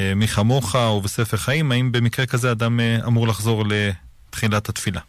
[0.00, 5.00] אה, מי כמוך ובספר חיים, האם במקרה כזה אדם אה, אמור לחזור לתחילת התפילה?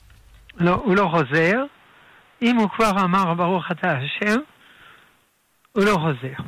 [0.57, 1.63] לא, הוא לא חוזר.
[2.41, 4.39] אם הוא כבר אמר ברוך אתה השם,
[5.71, 6.43] הוא לא חוזר.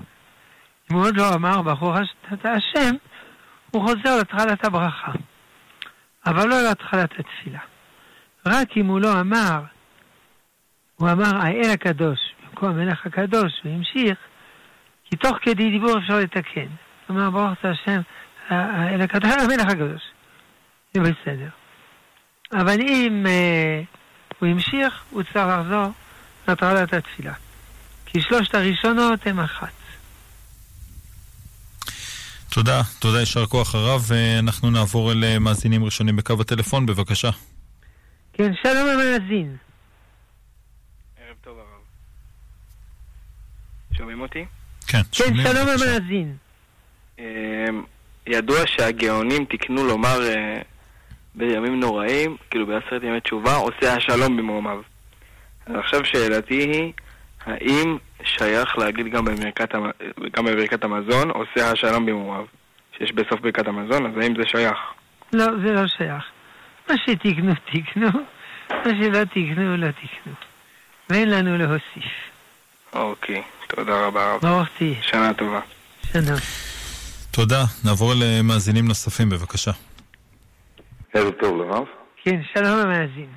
[0.92, 1.96] אם הוא עוד לא אמר ברוך
[2.34, 2.96] אתה השם,
[3.72, 5.12] הוא חוזר להתחלת הברכה.
[6.26, 7.60] אבל לא להתחלת התפילה.
[8.46, 9.62] רק אם הוא לא אמר,
[10.96, 14.18] הוא אמר האל הקדוש במקום המלך הקדוש, והמשיך,
[15.06, 16.68] כי תוך כדי דיבור אפשר לתקן.
[17.08, 18.02] כלומר, ברוך אתה השם,
[18.52, 20.02] האל הקדוש, המלך הקדוש.
[20.94, 21.50] זה בסדר.
[22.54, 23.82] אבל אם אה,
[24.40, 25.92] הוא המשיך, הוא צריך לחזור
[26.48, 27.34] להטרלת התפילה.
[28.06, 29.72] כי שלושת הראשונות הם אחת.
[32.50, 34.10] תודה, תודה, יישר כוח הרב.
[34.40, 37.30] אנחנו נעבור אל מאזינים ראשונים בקו הטלפון, בבקשה.
[38.34, 39.58] כן, שלום המאזין.
[41.18, 41.82] ערב טוב הרב.
[43.98, 44.46] שומעים אותי?
[44.88, 46.36] כן, כן, שלום המאזין.
[48.28, 50.62] ידוע שהגאונים תיקנו לומר אה,
[51.36, 54.82] בימים נוראים, כאילו בעשרת ימי תשובה, עושה השלום במרומיו.
[55.66, 56.94] אז עכשיו שאלתי היא,
[57.46, 59.90] האם שייך להגיד גם בברכת, המ...
[60.38, 62.46] גם בברכת המזון, עושה השלום במרומיו,
[62.98, 64.78] שיש בסוף ברכת המזון, אז האם זה שייך?
[65.34, 66.24] לא, זה לא שייך.
[66.90, 68.10] מה שתיקנו, תיקנו,
[68.70, 70.34] מה שלא תיקנו, לא תיקנו.
[71.10, 72.12] ואין לנו להוסיף.
[72.94, 74.42] אוקיי, תודה רבה רב.
[74.42, 74.96] ברוך תהיה.
[75.02, 75.60] שנה טובה.
[76.14, 76.36] שנה.
[77.32, 77.64] תודה.
[77.86, 79.72] נעבור למאזינים נוספים, בבקשה.
[81.14, 81.84] ערב טוב לרב.
[82.24, 83.30] כן, שלום המאזין.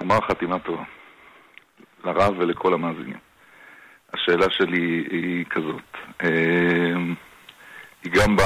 [0.00, 0.82] גמר חתימה טובה.
[2.04, 3.16] לרב ולכל המאזינים.
[4.14, 7.14] השאלה שלי היא כזאת, אמ,
[8.04, 8.36] היא גם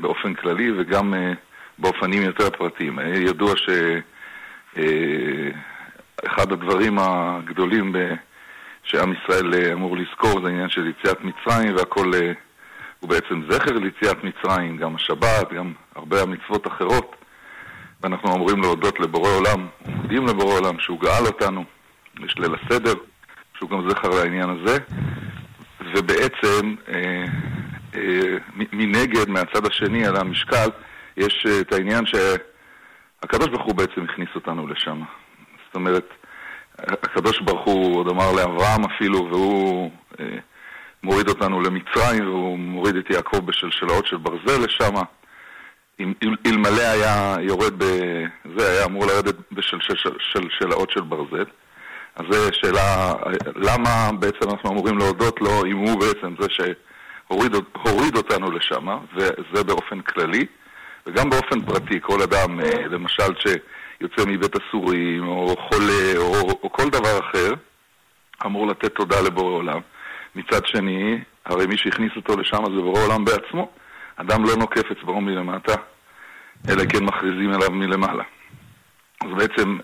[0.00, 1.32] באופן כללי וגם אה,
[1.78, 2.98] באופנים יותר פרטיים.
[2.98, 4.82] אה, ידוע שאחד
[6.48, 7.92] אה, הדברים הגדולים
[8.82, 12.12] שעם ישראל אמור לזכור זה העניין של יציאת מצרים והכל
[13.00, 17.16] הוא בעצם זכר ליציאת מצרים, גם השבת, גם הרבה המצוות אחרות
[18.00, 21.64] ואנחנו אמורים להודות לבורא עולם, מודים לבורא עולם שהוא גאל אותנו,
[22.24, 22.94] יש ליל הסדר,
[23.58, 24.78] שהוא גם זכר לעניין הזה,
[25.94, 27.24] ובעצם אה,
[27.94, 28.36] אה,
[28.72, 30.68] מנגד, מהצד השני, על המשקל,
[31.16, 35.00] יש אה, את העניין שהקדוש ברוך הוא בעצם הכניס אותנו לשם.
[35.66, 36.08] זאת אומרת,
[36.78, 39.90] הקדוש ברוך הוא עוד אמר לאברהם אפילו, והוא
[40.20, 40.38] אה,
[41.06, 44.94] מוריד אותנו למצרים, והוא מוריד את יעקב בשלשלאות של ברזל לשם.
[46.46, 51.44] אלמלא היה יורד בזה, היה אמור לרדת בשלשלאות של ברזל.
[52.16, 53.12] אז זו שאלה,
[53.56, 60.00] למה בעצם אנחנו אמורים להודות לו אם הוא בעצם זה שהוריד אותנו לשם, וזה באופן
[60.00, 60.46] כללי,
[61.06, 66.90] וגם באופן פרטי, כל אדם, אה, למשל, שיוצא מבית הסורים, או חולה, או, או כל
[66.90, 67.52] דבר אחר,
[68.46, 69.80] אמור לתת תודה לבורא עולם.
[70.36, 73.70] מצד שני, הרי מי שהכניס אותו לשם זה בורא עולם בעצמו.
[74.16, 75.74] אדם לא נוקף אצבעו מלמטה,
[76.68, 78.24] אלא כן מכריזים אליו מלמעלה.
[79.20, 79.78] אז בעצם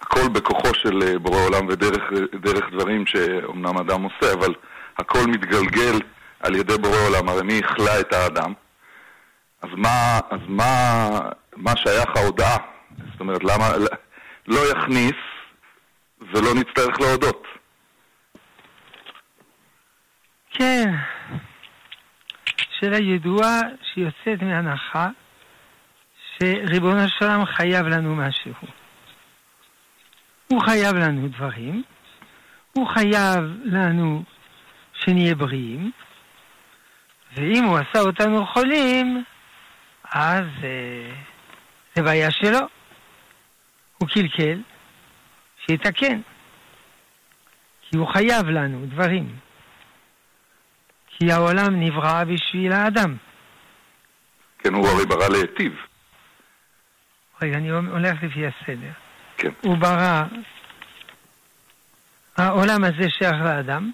[0.00, 4.54] הכל בכוחו של אה, בורא עולם ודרך דברים שאומנם אדם עושה, אבל
[4.98, 5.98] הכל מתגלגל
[6.40, 7.28] על ידי בורא עולם.
[7.28, 8.52] הרי מי הכלה את האדם?
[9.62, 11.08] אז מה, אז מה,
[11.56, 12.56] מה שייך ההודעה?
[13.12, 13.68] זאת אומרת, למה
[14.48, 15.20] לא יכניס
[16.20, 17.59] ולא נצטרך להודות?
[20.60, 20.94] כן,
[22.78, 25.08] שאלה ידועה שיוצאת מהנחה
[26.38, 28.52] שריבונו של עולם חייב לנו משהו.
[30.46, 31.82] הוא חייב לנו דברים,
[32.72, 34.22] הוא חייב לנו
[34.94, 35.90] שנהיה בריאים,
[37.36, 39.24] ואם הוא עשה אותנו חולים,
[40.04, 41.14] אז אה,
[41.94, 42.60] זה בעיה שלו.
[43.98, 44.60] הוא קלקל,
[45.66, 46.20] שיתקן.
[47.82, 49.49] כי הוא חייב לנו דברים.
[51.20, 53.16] כי העולם נברא בשביל האדם.
[54.58, 55.72] כן, הוא הרי ברא להיטיב.
[57.42, 58.90] רגע, אני הולך לפי הסדר.
[59.36, 59.50] כן.
[59.60, 60.22] הוא ברא,
[62.36, 63.90] העולם הזה שייך לאדם,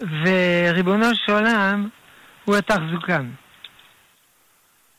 [0.00, 1.88] וריבונו של עולם
[2.44, 3.30] הוא התחזוקן.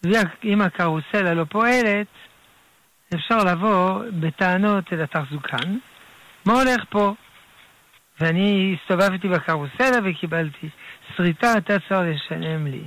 [0.04, 2.08] ואם הקרוסלה לא פועלת,
[3.16, 5.78] אפשר לבוא בטענות אל התחזוקן.
[6.46, 7.14] מה הולך פה?
[8.24, 10.70] ואני הסתובבתי בקרוסלה וקיבלתי
[11.16, 12.84] שריטה, אתה צריך לשלם לי.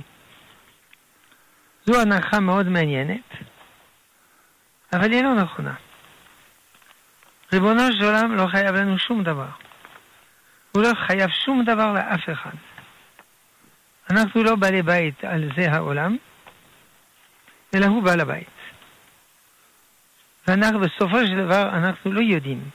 [1.85, 3.33] זו הנחה מאוד מעניינת.
[4.93, 5.73] אבל היא לא נכונה.
[7.53, 9.47] ריבונו של עולם לא חייב לנו שום דבר.
[10.71, 12.55] הוא לא חייב שום דבר לאף אחד.
[14.09, 16.17] אנחנו לא בעלי בית על זה העולם,
[17.75, 18.47] אלא הוא בעל הבית.
[20.47, 22.69] ואנחנו בסופו של דבר, אנחנו לא יודעים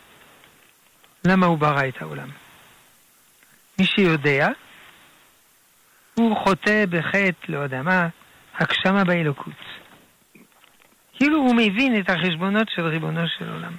[1.25, 2.29] למה הוא ברא את העולם.
[3.83, 4.49] מי שיודע,
[6.15, 8.09] הוא חוטא בחטא, לא יודע מה,
[8.55, 9.55] הגשמה באלוקות.
[11.13, 13.77] כאילו הוא מבין את החשבונות של ריבונו של עולם.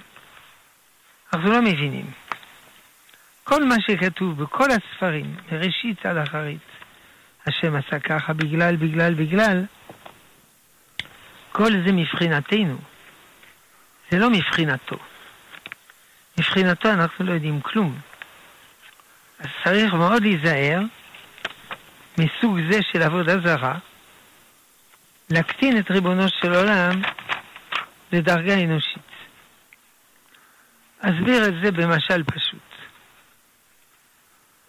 [1.32, 2.10] אנחנו לא מבינים.
[3.44, 6.68] כל מה שכתוב בכל הספרים, מראשית עד אחרית,
[7.46, 9.64] השם עשה ככה בגלל, בגלל, בגלל,
[11.52, 12.76] כל זה מבחינתנו.
[14.10, 14.96] זה לא מבחינתו.
[16.38, 17.98] מבחינתו אנחנו לא יודעים כלום.
[19.38, 20.80] אז צריך מאוד להיזהר
[22.18, 23.78] מסוג זה של עבודה זרה,
[25.30, 27.02] להקטין את ריבונו של עולם
[28.12, 29.02] לדרגה אנושית.
[31.00, 32.60] אסביר את זה במשל פשוט.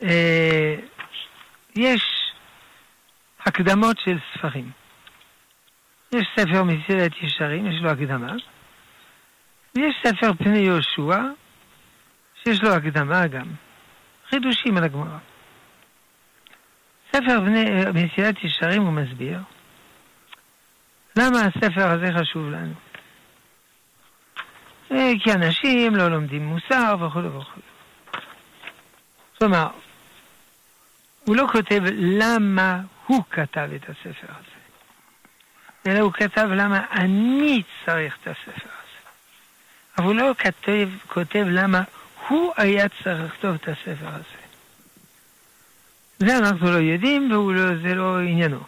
[0.01, 0.75] אה,
[1.75, 2.03] יש
[3.45, 4.71] הקדמות של ספרים.
[6.11, 8.33] יש ספר מסילת ישרים, יש לו הקדמה,
[9.75, 11.21] ויש ספר פני יהושע,
[12.43, 13.64] שיש לו הקדמה גם.
[14.29, 15.17] חידושים על הגמרא.
[17.11, 19.39] ספר בני, מסילת ישרים הוא מסביר
[21.15, 22.73] למה הספר הזה חשוב לנו.
[24.91, 27.61] אה, כי אנשים לא לומדים מוסר וכו' וכו'.
[29.37, 29.67] כלומר,
[31.25, 34.59] הוא לא כותב למה הוא כתב את הספר הזה,
[35.87, 38.99] אלא הוא כתב למה אני צריך את הספר הזה.
[39.97, 41.83] אבל הוא לא כותב, כותב למה
[42.27, 44.45] הוא היה צריך לכתוב את הספר הזה.
[46.17, 48.59] זה אנחנו לא יודעים וזה לא עניינו.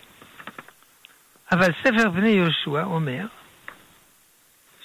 [1.51, 3.25] אבל ספר בני יהושע אומר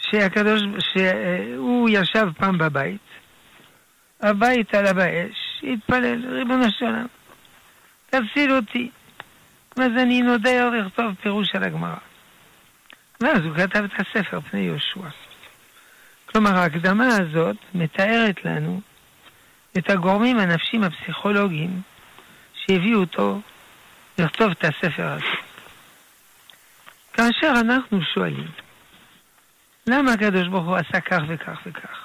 [0.01, 3.01] שהקדוש, שהוא ישב פעם בבית,
[4.21, 7.07] הבית עלה באש, התפלל, ריבונו של עולם,
[8.11, 8.91] תציל אותי.
[9.77, 11.97] ואז אני נודר לכתוב פירוש על הגמרא.
[13.21, 15.09] ואז הוא כתב את הספר פני יהושע.
[16.32, 18.81] כלומר, ההקדמה הזאת מתארת לנו
[19.79, 21.81] את הגורמים הנפשיים הפסיכולוגיים
[22.55, 23.40] שהביאו אותו
[24.19, 25.25] לכתוב את הספר הזה.
[27.12, 28.49] כאשר אנחנו שואלים,
[29.87, 31.99] למה הקדוש ברוך הוא עשה כך וכך וכך?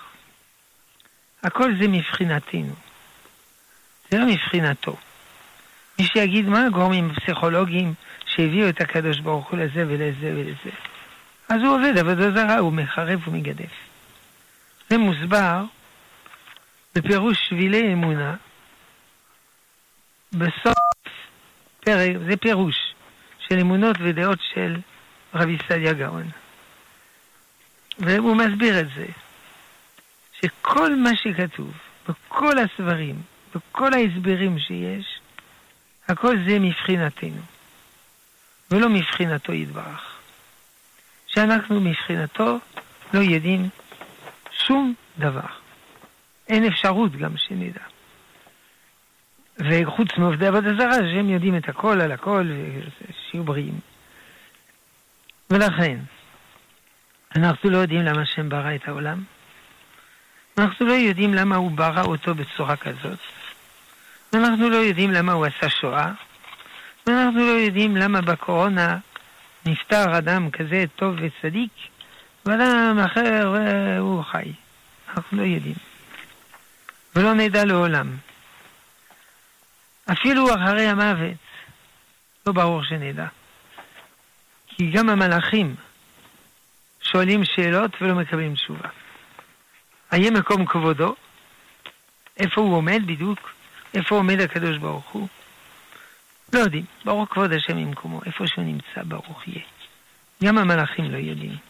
[1.44, 2.76] הכל זה מבחינתנו.
[4.12, 4.96] זה לא מבחינתו.
[6.00, 7.94] מי שיגיד מה הגורמים הפסיכולוגיים
[8.26, 10.76] שהביאו את הקדוש ברוך הוא לזה ולזה ולזה.
[11.50, 13.87] אז הוא עובד עבודה זרה, הוא מחרב ומגדף.
[14.90, 15.64] זה מוסבר
[16.96, 18.36] בפירוש שבילי אמונה,
[20.34, 20.78] בסוף
[21.80, 22.94] פרק, זה פירוש
[23.40, 24.78] של אמונות ודעות של
[25.34, 26.30] רבי סעדיה גאון.
[28.00, 29.06] והוא מסביר את זה,
[30.42, 31.72] שכל מה שכתוב
[32.10, 33.22] בכל הסברים,
[33.56, 35.20] בכל ההסברים שיש,
[36.08, 37.42] הכל זה מבחינתנו,
[38.72, 40.18] ולא מבחינתו יתברך.
[41.28, 42.60] שאנחנו מבחינתו
[43.14, 43.70] לא יודעים
[44.68, 45.48] שום דבר.
[46.48, 47.82] אין אפשרות גם שנדע.
[49.58, 52.52] וחוץ מעובדי עבודה זרה, שהם יודעים את הכל על הכל,
[53.10, 53.80] ושיהיו בריאים.
[55.50, 55.98] ולכן,
[57.36, 59.24] אנחנו לא יודעים למה השם ברא את העולם.
[60.58, 63.20] אנחנו לא יודעים למה הוא ברא אותו בצורה כזאת.
[64.34, 66.12] ואנחנו לא יודעים למה הוא עשה שואה.
[67.08, 68.98] ואנחנו לא יודעים למה בקורונה
[69.66, 71.72] נפטר אדם כזה טוב וצדיק,
[72.48, 74.52] ואדם אחר הוא חי.
[75.10, 75.76] אנחנו לא יודעים.
[77.16, 78.18] ולא נדע לעולם.
[80.12, 81.38] אפילו אחרי המוות,
[82.48, 83.28] לא ברור שנדע.
[84.68, 85.76] כי גם המלאכים
[87.02, 88.90] שואלים שאלות ולא מקבלים תשובה.
[90.12, 91.16] האם מקום כבודו?
[92.38, 93.52] איפה הוא עומד בדיוק?
[93.94, 95.28] איפה עומד הקדוש ברוך הוא?
[96.54, 96.86] לא יודעים.
[97.06, 98.22] ברוך כבוד השם ממקומו.
[98.26, 99.66] איפה שהוא נמצא, ברוך יהיה.
[100.44, 101.67] גם המלאכים לא יודעים.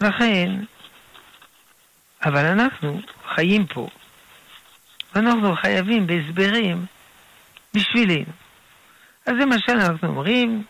[0.00, 0.50] לכן,
[2.24, 3.00] אבל אנחנו
[3.34, 3.88] חיים פה,
[5.14, 6.86] ואנחנו חייבים בהסברים
[7.74, 8.32] בשבילנו.
[9.26, 10.64] אז למשל אנחנו אומרים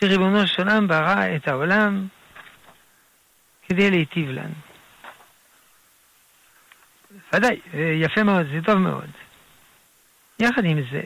[0.00, 2.06] שריבונו של עולם ברא את העולם
[3.68, 4.54] כדי להיטיב לנו.
[7.32, 7.60] ודאי,
[8.02, 9.10] יפה מאוד, זה טוב מאוד.
[10.38, 11.02] יחד עם זה,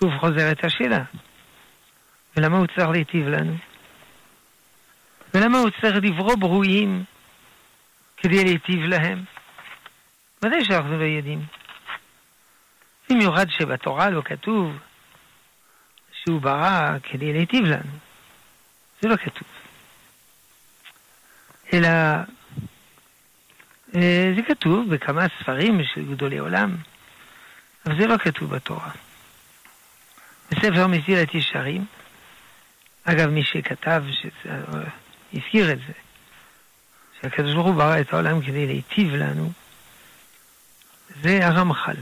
[0.00, 1.04] שוב חוזרת השאלה,
[2.36, 3.56] ולמה הוא צריך להיטיב לנו?
[5.34, 7.04] ולמה הוא צריך לברוא ברואים
[8.16, 9.24] כדי להיטיב להם?
[10.42, 11.44] ודאי שאנחנו לא יודעים.
[13.10, 14.78] במיוחד שבתורה לא כתוב
[16.12, 17.92] שהוא ברא כדי להיטיב לנו.
[19.00, 19.48] זה לא כתוב.
[21.72, 21.88] אלא
[23.94, 26.76] אה, זה כתוב בכמה ספרים של גדולי עולם,
[27.86, 28.90] אבל זה לא כתוב בתורה.
[30.50, 31.84] בספר מסילת ישרים,
[33.04, 34.62] אגב, מי שכתב, שזה,
[35.34, 35.92] הזכיר את זה,
[37.20, 39.52] שהקדוש ברוך הוא ברא את העולם כדי להיטיב לנו,
[41.22, 41.96] זה הרמח"ל.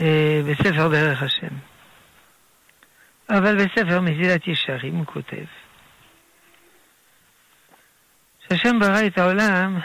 [0.00, 1.56] אה, בספר דרך השם.
[3.28, 5.44] אבל בספר מזילת ישרים הוא כותב
[8.48, 9.80] שהשם ברא את העולם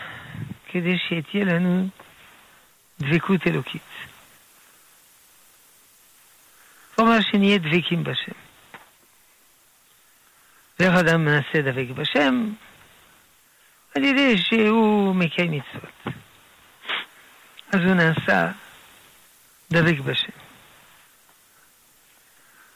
[0.68, 1.88] כדי שתהיה לנו
[3.00, 3.82] דבקות אלוקית.
[6.96, 8.41] כלומר שנהיה דבקים בשם.
[10.82, 12.54] ואיך אדם מנסה דבק בשם?
[13.96, 16.16] על ידי שהוא מקיים מצוות.
[17.72, 18.52] אז הוא נעשה
[19.72, 20.32] דבק בשם.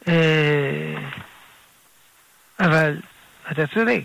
[0.08, 0.94] אה,
[2.60, 2.96] אבל
[3.50, 4.02] אתה צודק,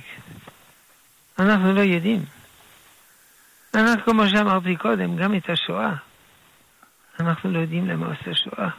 [1.39, 2.25] אנחנו לא יודעים.
[3.75, 5.93] אנחנו, כמו שאמרתי קודם, גם את השואה,
[7.19, 8.69] אנחנו לא יודעים למה עושה שואה.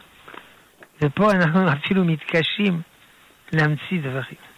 [1.01, 2.81] ופה אנחנו אפילו מתקשים
[3.51, 4.52] להמציא דברים.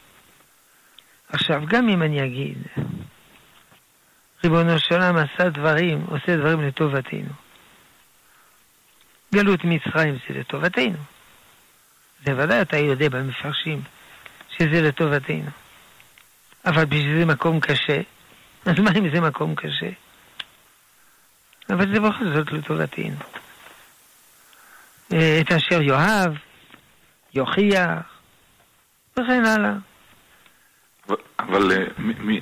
[1.30, 2.58] עכשיו, גם אם אני אגיד,
[4.44, 7.30] ריבונו של עולם עשה דברים, עושה דברים לטובתנו.
[9.34, 10.98] גלות מצרים זה לטובתנו.
[12.26, 13.82] זה ודאי אתה יודע במפרשים
[14.50, 15.50] שזה לטובתנו.
[16.66, 18.02] אבל בשביל זה מקום קשה,
[18.66, 19.90] אז מה אם זה מקום קשה?
[21.70, 23.16] אבל זה בכל זאת לטובתנו.
[25.14, 26.34] אה, את אשר יאהב,
[27.34, 28.20] יוכיח,
[29.14, 29.74] וכן הלאה.
[31.40, 31.86] אבל אה,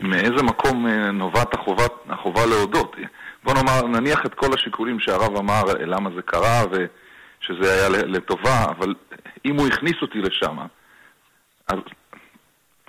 [0.02, 2.96] מאיזה מקום אה, נובעת החובה, החובה להודות?
[3.44, 8.94] בוא נאמר, נניח את כל השיקולים שהרב אמר למה זה קרה ושזה היה לטובה, אבל
[9.46, 10.58] אם הוא הכניס אותי לשם,
[11.68, 11.78] אז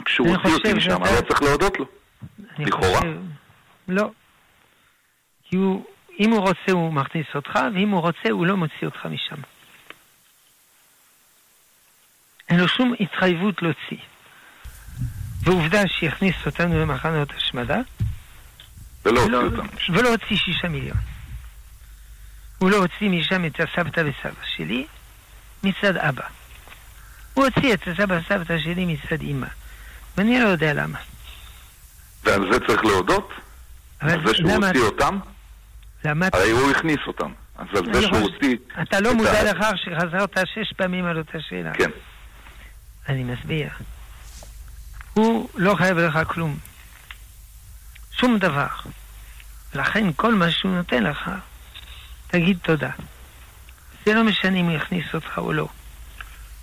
[0.04, 1.87] כשהוא הוציא אותי משם, לא צריך להודות לו,
[2.59, 3.00] לכאורה.
[3.88, 4.11] לא.
[5.45, 5.85] כי הוא,
[6.21, 9.37] אם הוא רוצה הוא מכניס אותך, ואם הוא רוצה הוא לא מוציא אותך משם.
[12.49, 13.99] אין לו שום התחייבות להוציא.
[15.45, 17.79] ועובדה שהכניס אותנו למחנות השמדה,
[19.05, 19.93] ולא הוציא אותם משם.
[19.97, 20.97] ולא הוציא שישה מיליון.
[22.59, 24.87] הוא לא הוציא משם את הסבתא וסבא שלי
[25.63, 26.25] מצד אבא.
[27.35, 29.47] הוא הוציא את הסבא וסבתא שלי מצד אמא.
[30.17, 30.99] ואני לא יודע למה.
[32.25, 33.33] ועל זה צריך להודות?
[34.01, 34.67] על זה שהוא למה...
[34.67, 35.19] הוציא אותם?
[36.05, 36.29] למה...
[36.33, 37.33] הרי הוא הכניס אותם.
[37.59, 38.57] אז על זה שהוא הוציא...
[38.83, 41.73] אתה לא מודע לכך שחזרת שש פעמים על אותה שאלה.
[41.75, 41.91] כן.
[43.09, 43.69] אני מסביר.
[45.14, 46.56] הוא לא חייב לך כלום.
[48.12, 48.66] שום דבר.
[49.75, 51.30] לכן כל מה שהוא נותן לך,
[52.26, 52.90] תגיד תודה.
[54.06, 55.68] זה לא משנה אם הוא יכניס אותך או לא.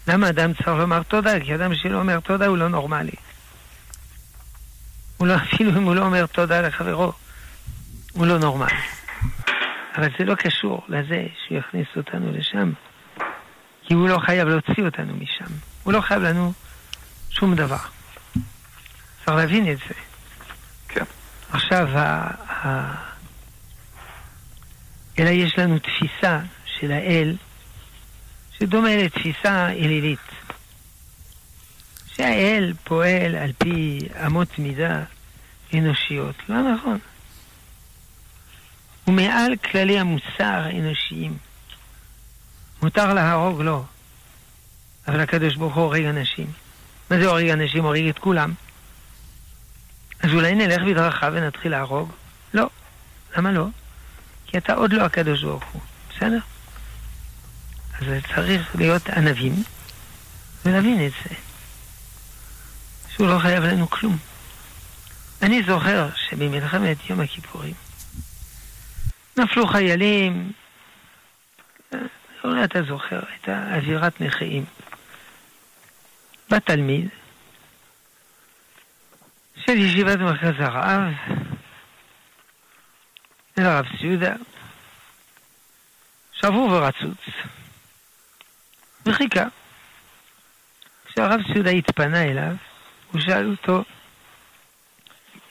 [0.07, 1.39] למה אדם צריך לומר תודה?
[1.39, 3.15] כי אדם שלא אומר תודה הוא לא נורמלי.
[5.17, 7.13] הוא לא, אפילו אם הוא לא אומר תודה לחברו,
[8.13, 8.81] הוא לא נורמלי.
[9.95, 12.71] אבל זה לא קשור לזה שהוא יכניס אותנו לשם,
[13.83, 15.53] כי הוא לא חייב להוציא אותנו משם.
[15.83, 16.53] הוא לא חייב לנו
[17.29, 18.00] שום דבר.
[19.25, 19.93] צריך להבין את זה.
[20.87, 21.03] כן.
[21.51, 22.31] עכשיו, ה...
[22.67, 22.93] ה...
[25.19, 27.35] אלא יש לנו תפיסה של האל
[28.57, 30.19] שדומה לתפיסה אלילית.
[32.15, 35.03] שהאל פועל על פי אמות מידה
[35.73, 36.35] אנושיות.
[36.49, 36.99] לא נכון.
[39.05, 41.37] הוא מעל כללי המוסר האנושיים.
[42.81, 43.61] מותר להרוג?
[43.61, 43.83] לא.
[45.07, 46.47] אבל הקדוש ברוך הוא הורג אנשים.
[47.09, 47.83] מה זה הורג אנשים?
[47.83, 48.53] הורג את כולם.
[50.23, 52.11] אז אולי נלך בדרכיו ונתחיל להרוג?
[52.53, 52.69] לא.
[53.37, 53.65] למה לא?
[54.47, 55.81] כי אתה עוד לא הקדוש ברוך הוא.
[56.09, 56.39] בסדר?
[57.99, 59.53] אז צריך להיות ענבים
[60.65, 61.35] ולהבין את זה.
[63.15, 64.17] שהוא לא חייב לנו כלום.
[65.41, 67.73] אני זוכר שבמלחמת יום הכיפורים
[69.37, 70.51] נפלו חיילים,
[72.43, 74.65] אולי אתה זוכר, הייתה אווירת נכים.
[76.49, 77.09] בא תלמיד
[79.65, 81.01] של ישיבת מרכז הרב,
[83.59, 84.33] אל הרב ציודה,
[86.33, 87.17] שבור ורצוץ,
[89.05, 89.45] וחיכה.
[91.05, 92.55] כשהרב ציודה התפנה אליו,
[93.11, 93.83] הוא שאל אותו,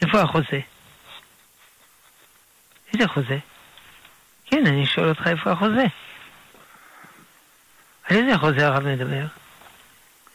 [0.02, 0.60] איפה החוזה?
[2.94, 3.38] איזה חוזה?
[4.46, 5.84] כן, אני שואל אותך איפה החוזה.
[8.04, 9.26] על איזה חוזה הרב מדבר?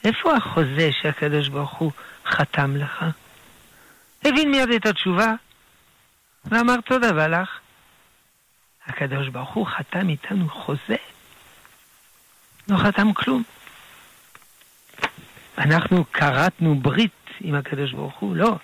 [0.03, 1.91] איפה החוזה שהקדוש ברוך הוא
[2.25, 3.05] חתם לך?
[4.25, 5.34] הבין מיד את התשובה
[6.46, 7.60] ואמר תודה והלך.
[8.88, 10.96] הקדוש ברוך הוא חתם איתנו חוזה.
[12.67, 13.44] לא חתם כלום.
[15.58, 18.36] אנחנו כרתנו ברית עם הקדוש ברוך הוא?
[18.36, 18.58] לא.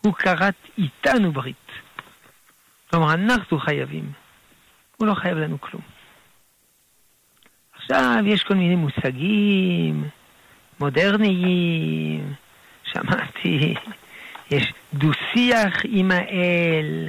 [0.00, 1.70] הוא כרת איתנו ברית.
[2.90, 4.12] כלומר, אנחנו חייבים.
[4.96, 5.82] הוא לא חייב לנו כלום.
[7.74, 10.08] עכשיו יש כל מיני מושגים
[10.80, 12.34] מודרניים,
[12.84, 13.74] שמעתי,
[14.50, 17.08] יש דו-שיח עם האל,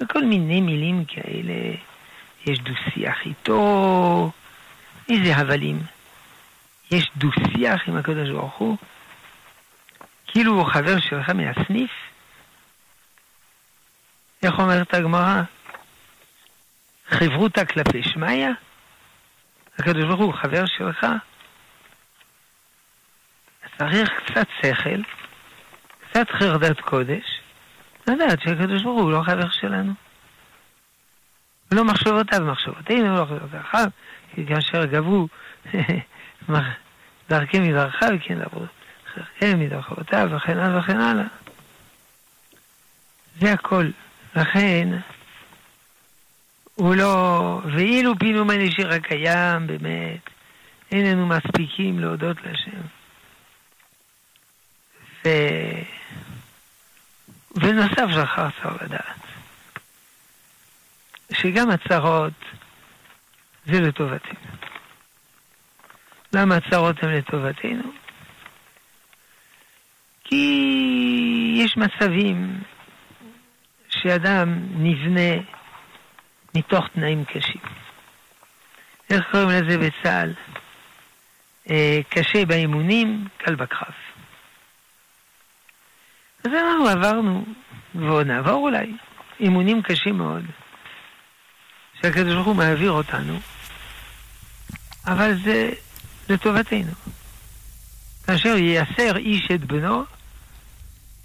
[0.00, 1.74] וכל מיני מילים כאלה.
[2.46, 4.30] יש דו-שיח איתו,
[5.08, 5.78] איזה הבלים.
[6.90, 8.76] יש דו-שיח עם הקדוש ברוך הוא,
[10.26, 11.90] כאילו הוא חבר שלך מהסניף.
[14.42, 15.42] איך אומרת הגמרא?
[17.08, 18.48] חברותא כלפי שמיא?
[19.78, 21.06] הקדוש ברוך הוא חבר שלך?
[23.78, 25.00] צריך קצת שכל,
[26.16, 27.40] קצת חרדת קודש,
[28.06, 29.92] לדעת שהקדוש ברוך הוא לא חבר שלנו.
[31.70, 33.88] ולא מחשבותיו מחשבותינו, לא מחשבותיו,
[34.34, 35.28] כי כאשר גבו
[37.30, 38.64] דרכי מדרכיו, כן עברו
[39.16, 41.26] דרכי מדרכותיו, וכן הלאה וכן הלאה.
[43.40, 43.86] זה הכל.
[44.36, 44.88] לכן,
[46.74, 47.60] הוא לא...
[47.74, 50.30] ואילו פינו מנשיר הקיים, באמת,
[50.92, 52.95] איננו מספיקים להודות להשם.
[55.26, 55.28] ו...
[57.54, 59.20] ונוסף זכר צריך לדעת,
[61.32, 62.32] שגם הצרות
[63.66, 64.40] זה לטובתנו.
[66.32, 67.92] למה הצרות הן לטובתנו?
[70.24, 72.60] כי יש מצבים
[73.88, 75.42] שאדם נבנה
[76.54, 77.60] מתוך תנאים קשים.
[79.10, 80.34] איך קוראים לזה בצה"ל?
[81.70, 84.05] אה, קשה באימונים, קל בקרב.
[86.46, 87.44] אז אנחנו עברנו,
[87.94, 88.92] ועוד נעבור אולי,
[89.40, 90.44] אימונים קשים מאוד,
[92.02, 93.38] שהקדוש ברוך הוא מעביר אותנו,
[95.06, 95.70] אבל זה
[96.28, 96.92] לטובתנו.
[98.26, 100.04] כאשר ייסר איש את בנו,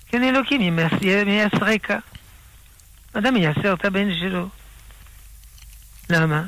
[0.08, 0.76] כן אלוקים
[1.26, 2.00] מייסרקה.
[3.14, 4.50] אדם מייסר את הבן שלו.
[6.10, 6.44] למה?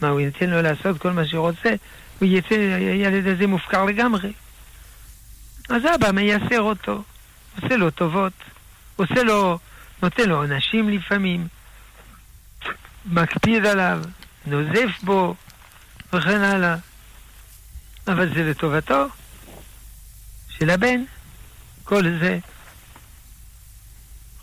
[0.00, 1.74] מה, הוא ייתן לו לעשות כל מה שהוא רוצה?
[2.18, 4.32] הוא יצא, הילד הזה מופקר לגמרי.
[5.68, 7.02] אז אבא מייסר אותו.
[7.56, 8.32] עושה לו טובות,
[8.96, 9.58] עושה לו,
[10.02, 11.48] נותן לו עונשים לפעמים,
[13.06, 14.02] מקפיד עליו,
[14.46, 15.34] נוזף בו,
[16.12, 16.76] וכן הלאה.
[18.08, 19.06] אבל זה לטובתו
[20.48, 21.04] של הבן,
[21.84, 22.38] כל זה.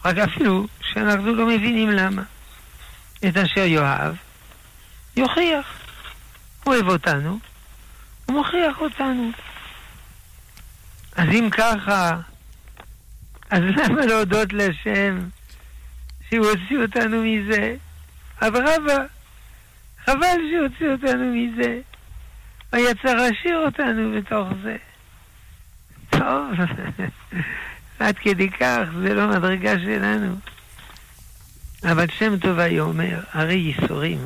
[0.06, 2.22] רק אפילו שאנחנו לא מבינים למה.
[3.28, 4.16] את אשר יאהב,
[5.16, 5.66] יוכיח.
[6.64, 7.40] הוא אוהב אותנו,
[8.26, 9.32] הוא מוכיח אותנו.
[11.16, 12.18] אז אם ככה,
[13.50, 15.20] אז למה להודות להשם
[16.30, 17.76] שהוא הוציא אותנו מזה?
[18.42, 18.98] אברבה,
[20.06, 21.80] חבל שהוציא אותנו מזה.
[22.72, 24.76] היה צריך להשאיר אותנו בתוך זה.
[26.10, 26.52] טוב,
[28.00, 30.36] עד כדי כך, זה לא מדרגה שלנו.
[31.84, 34.20] אבל שם טוב היה אומר, הרי ייסורים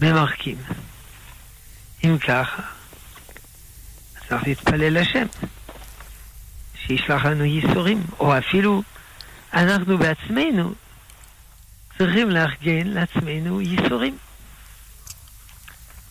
[0.00, 0.56] ממרקים.
[2.04, 2.62] אם ככה,
[4.28, 5.26] צריך להתפלל לשם.
[6.90, 8.82] שישלח לנו ייסורים, או אפילו
[9.52, 10.74] אנחנו בעצמנו
[11.98, 14.18] צריכים לארגן לעצמנו ייסורים.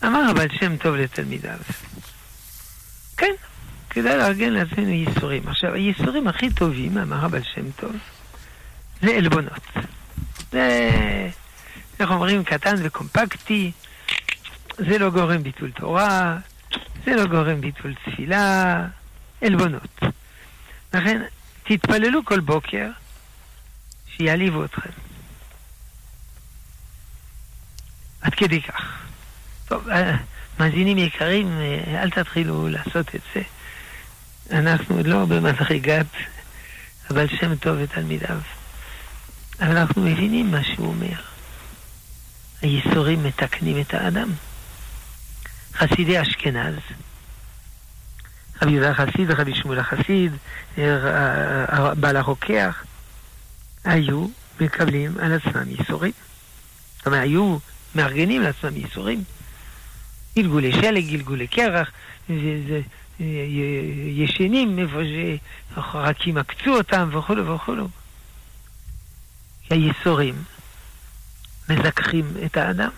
[0.05, 1.57] אמר אבל שם טוב לתלמידיו.
[3.17, 3.33] כן,
[3.89, 5.47] כדאי לארגן לעצמנו ייסורים.
[5.47, 7.95] עכשיו, הייסורים הכי טובים, אמר אבל שם טוב,
[9.01, 9.67] זה עלבונות.
[10.51, 10.89] זה,
[11.99, 13.71] איך אומרים, קטן וקומפקטי,
[14.77, 16.37] זה לא גורם ביטול תורה,
[17.05, 18.85] זה לא גורם ביטול תפילה,
[19.41, 20.03] עלבונות.
[20.93, 21.21] לכן,
[21.63, 22.88] תתפללו כל בוקר
[24.15, 24.89] שיעליבו אתכם.
[28.21, 28.82] עד כדי כך.
[29.65, 30.17] טוב, אה,
[30.60, 33.41] מאזינים יקרים, אה, אל תתחילו לעשות את זה.
[34.52, 36.06] אנחנו לא במדרגת
[37.10, 38.39] אבל שם טוב ותלמידיו.
[39.60, 41.21] אבל אנחנו מבינים מה שהוא אומר.
[42.62, 44.30] הייסורים מתקנים את האדם.
[45.73, 46.75] חסידי אשכנז,
[48.61, 50.31] רבי יהודה החסיד, רבי שמואל החסיד,
[51.99, 52.83] בעל הרוקח,
[53.83, 54.27] היו
[54.61, 56.11] מקבלים על עצמם ייסורים.
[56.97, 57.57] זאת אומרת, היו
[57.95, 59.23] מארגנים לעצמם ייסורים.
[60.35, 61.91] גלגולי שלג, גלגולי קרח,
[64.15, 64.99] ישנים איפה
[65.75, 67.87] שרקים עקצו אותם וכולו וכולו.
[69.69, 70.43] הייסורים
[71.69, 72.89] מזכחים את האדם.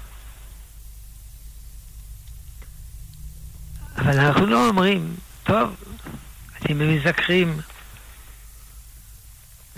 [3.98, 5.76] אבל אנחנו לא אומרים, טוב,
[6.58, 7.58] אתם מזכרים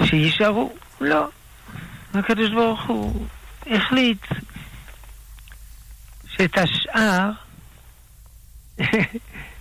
[0.03, 0.73] שיישארו.
[1.01, 1.27] לא.
[2.13, 3.27] הקדוש ברוך הוא
[3.67, 4.25] החליט
[6.27, 7.31] שאת השאר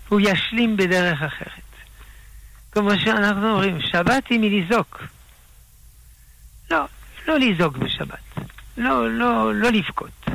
[0.08, 1.62] הוא ישלים בדרך אחרת.
[2.72, 5.02] כמו שאנחנו אומרים, שבת היא מלזעוק.
[6.70, 6.84] לא,
[7.28, 8.48] לא לזעוק בשבת.
[8.76, 10.26] לא, לא, לא לבכות.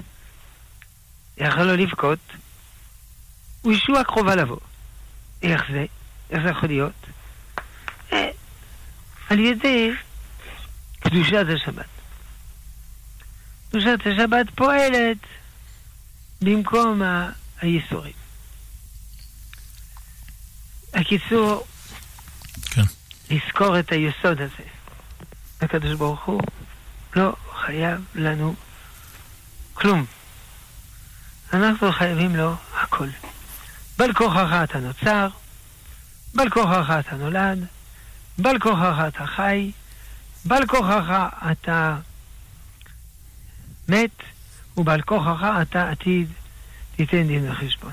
[1.38, 2.20] איך לא לבכות?
[3.62, 4.60] הוא ישוע קרובה לבוא.
[5.44, 5.86] איך זה?
[6.30, 7.06] איך זה יכול להיות?
[8.14, 8.30] אה,
[9.30, 9.92] על ידי
[11.00, 11.86] קדושת השבת.
[13.70, 15.18] קדושת השבת פועלת
[16.42, 17.02] במקום
[17.62, 18.14] הייסורים.
[20.94, 21.68] הקיצור,
[22.64, 22.82] כן.
[23.30, 24.64] לזכור את היסוד הזה.
[25.62, 26.42] הקדוש ברוך הוא
[27.16, 28.56] לא חייב לנו
[29.74, 30.06] כלום.
[31.54, 33.08] אנחנו חייבים לו הכל.
[33.98, 35.28] בעל כוחך אתה נוצר,
[36.34, 37.66] בעל כוחך אתה נולד,
[38.38, 39.72] בעל כוחך אתה חי,
[40.46, 41.98] בעל כוחך אתה
[43.90, 44.12] מת,
[44.78, 46.28] ובעל כוחך אתה עתיד
[46.96, 47.92] תיתן דין וחשבון.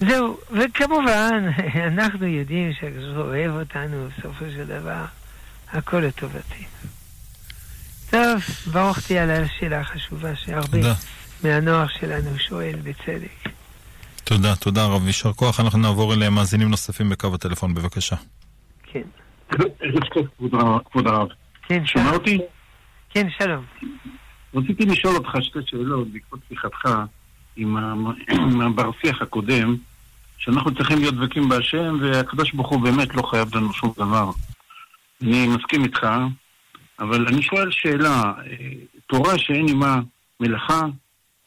[0.00, 1.44] זהו, וכמובן,
[1.92, 5.04] אנחנו יודעים שהקדוש הוא אוהב אותנו, בסופו של דבר,
[5.72, 6.64] הכל לטובתי.
[8.10, 10.78] טוב, ברוך תהיה על השאלה החשובה שהרבה.
[11.44, 13.57] מהנוער שלנו שואל בצדק.
[14.28, 15.60] תודה, תודה רב, יישר כוח.
[15.60, 18.16] אנחנו נעבור אל מאזינים נוספים בקו הטלפון, בבקשה.
[18.92, 19.02] כן.
[19.50, 20.26] ערב טוב,
[20.90, 21.28] כבוד הרב-.
[21.68, 22.10] כן, שומע.
[22.12, 22.38] אותי?
[23.10, 23.64] כן, שלום.
[24.54, 26.84] רציתי לשאול אותך שתי שאלות בעקבות שיחתך
[27.56, 27.94] עם ה-
[28.28, 29.76] עם הבר-שיח הקודם,
[30.38, 34.30] שאנחנו צריכים להיות דבקים בהשם, והקדוש ברוך הוא באמת לא חייב לנו שום דבר.
[35.22, 36.06] אני מסכים איתך,
[37.00, 38.56] אבל אני שואל שאלה, אה,
[39.06, 40.00] תורה שאין עימה
[40.40, 40.80] מלאכה,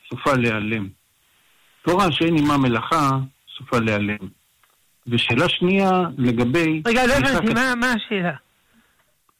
[0.09, 0.87] סופה להיעלם.
[1.85, 3.09] תורה שאין עימה מלאכה,
[3.57, 4.17] סופה להיעלם.
[5.07, 6.81] ושאלה שנייה, לגבי...
[6.87, 8.33] רגע, לא הבנתי, מה- מה השאלה?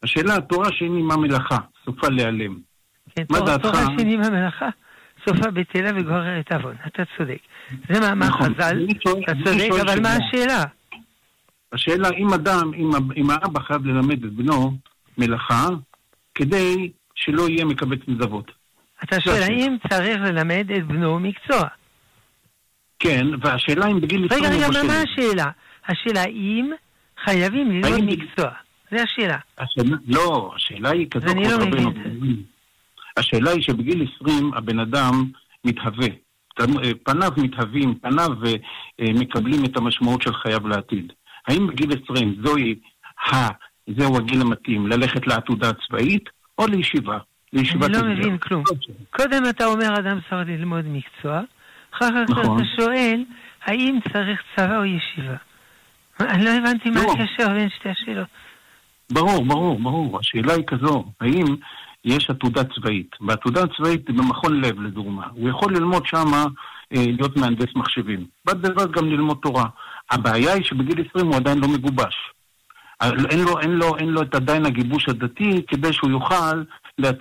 [0.04, 2.58] השאלה, תורה שאין עימה מלאכה, סופה להיעלם.
[3.15, 3.65] כן, מה תורה- דעתך?
[3.65, 4.69] תורה שני במלאכה,
[5.30, 6.75] סופה בטלה וגוררת עוון.
[6.88, 7.38] אתה צודק.
[7.89, 8.54] זה מאמר נכון.
[8.54, 10.43] חז"ל, שואל- אתה צודק, אבל מה שאלה.
[10.43, 10.63] השאלה?
[11.73, 14.77] השאלה אם אדם, אם, אם האבא חייב ללמד את בנו
[15.17, 15.67] מלאכה,
[16.36, 18.51] כדי שלא יהיה מקבץ נדבות.
[19.04, 19.41] אתה שואל.
[19.43, 21.67] האם צריך ללמד את בנו מקצוע?
[23.02, 25.50] כן, והשאלה אם בגיל רגע, 20 רגע, הוא מה- השאלה?
[25.88, 26.72] השאלה אם
[27.26, 28.50] חייבים ללמוד האם- מקצוע.
[28.92, 29.38] זה השאלה.
[29.58, 31.92] השאלה, לא, השאלה היא כזאת, אני לא רבנו.
[33.18, 35.26] השאלה היא שבגיל 20 הבן אדם
[35.66, 36.08] מתהווה.
[37.04, 38.52] פניו מתהווים, פניו אה,
[39.02, 41.14] אה, מקבלים את המשמעות של חייו לעתיד.
[41.48, 42.76] האם בגיל 20 זוהי
[43.32, 43.48] ה...
[43.98, 47.18] זהו הגיל המתאים, ללכת לעתודה הצבאית או לישיבה?
[47.54, 48.04] לישיבת אני לא.
[48.16, 48.64] מבין כלום.
[49.10, 51.42] קודם אתה אומר אדם צריך ללמוד מקצוע,
[51.93, 52.58] אחר כך נכון.
[52.58, 53.23] אתה שואל
[53.65, 55.36] האם צריך צבא או ישיבה.
[56.19, 57.01] אני לא הבנתי מה.
[57.01, 58.27] הקשר בין שתי השאלות.
[59.12, 60.19] ברור, ברור, ברור.
[60.19, 61.45] השאלה היא כזו, האם
[62.06, 63.15] יש עתודה צבאית?
[63.21, 66.45] בעתודה הצבאית, במכון לב לדוגמה, הוא יכול ללמוד שמה
[66.95, 68.25] אה, להיות מהנדס מחשבים.
[68.45, 69.65] בד בבד גם ללמוד תורה.
[70.12, 72.15] הבעיה היא שבגיל 20 הוא עדיין לא מגובש.
[73.01, 76.63] אין לו, אין לו, אין לו את עדיין הגיבוש הדתי כדי שהוא יוכל
[77.02, 77.20] להצ...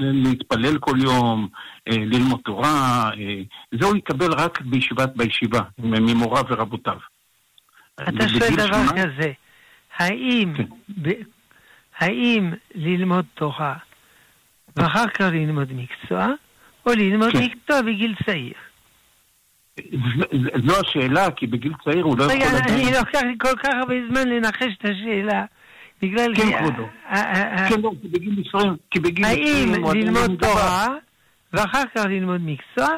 [0.00, 1.48] להתפלל כל יום,
[1.88, 3.10] אה, ללמוד תורה.
[3.18, 3.42] אה,
[3.80, 6.96] זה הוא יקבל רק בישיבת, בישיבה, ממוריו ורבותיו.
[7.94, 9.32] אתה שואל ובגיל דבר 18 כזה,
[9.96, 10.64] האם, כן.
[11.02, 11.22] ב-
[11.98, 13.74] האם ללמוד תורה
[14.76, 16.26] ואחר כך ללמוד מקצוע,
[16.86, 17.38] או ללמוד כן.
[17.38, 18.54] מקצוע בגיל צעיר?
[20.66, 22.70] זו השאלה, כי בגיל צעיר הוא לא יכול רגע, לדעת.
[22.70, 25.44] אני לוקח לי כל כך הרבה זמן לנחש את השאלה,
[26.02, 26.36] בגלל...
[26.36, 26.88] כן, כבודו.
[27.06, 30.40] ה- ה- כן, לא, כי בגיל 20, כי בגיל 20 האם ללמוד.
[30.40, 30.86] תורה
[31.52, 32.88] ואחר כך ללמוד מקצוע,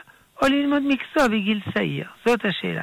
[0.42, 2.06] או ללמוד מקצוע בגיל צעיר?
[2.26, 2.82] זאת השאלה.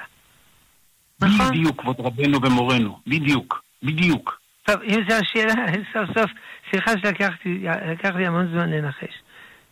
[1.21, 1.47] נכון?
[1.49, 4.41] בדיוק, כבוד רבנו ומורנו, בדיוק, בדיוק.
[4.63, 5.53] טוב, אם זו השאלה,
[5.93, 6.31] סוף סוף,
[6.71, 9.21] סליחה שלקחתי לקח לי המון זמן לנחש.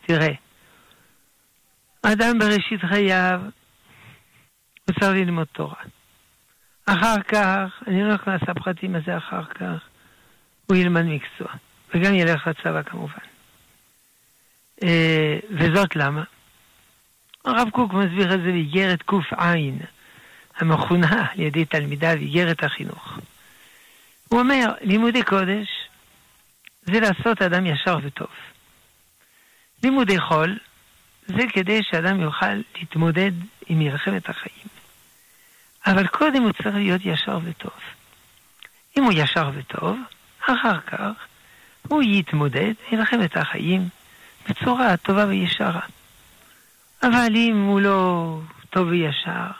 [0.05, 0.33] תראה,
[2.03, 3.39] אדם בראשית חייו,
[4.87, 5.75] הוא צריך ללמוד תורה.
[6.85, 9.88] אחר כך, אני לא נכנס לפרטים מה זה אחר כך,
[10.69, 11.47] הוא ילמד מקצוע,
[11.93, 13.25] וגם ילך לצבא כמובן.
[14.83, 16.23] אה, וזאת למה?
[17.45, 19.53] הרב קוק מסביר את זה באיגרת ק"ע,
[20.57, 23.19] המכונה על ידי תלמידיו איגרת החינוך.
[24.29, 25.67] הוא אומר, לימודי קודש
[26.81, 28.31] זה לעשות אדם ישר וטוב.
[29.83, 30.57] לימודי חול
[31.27, 33.31] זה כדי שאדם יוכל להתמודד
[33.67, 34.67] עם מלחמת החיים.
[35.85, 37.79] אבל קודם הוא צריך להיות ישר וטוב.
[38.97, 39.97] אם הוא ישר וטוב,
[40.43, 41.27] אחר כך
[41.87, 43.89] הוא יתמודד עם מלחמת החיים
[44.49, 45.81] בצורה טובה וישרה.
[47.03, 49.51] אבל אם הוא לא טוב וישר,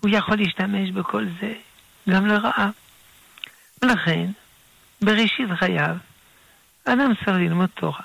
[0.00, 1.54] הוא יכול להשתמש בכל זה
[2.10, 2.70] גם לרעה.
[3.82, 4.30] ולכן,
[5.02, 5.96] בראשית חייו,
[6.84, 8.04] אדם צריך ללמוד תורה.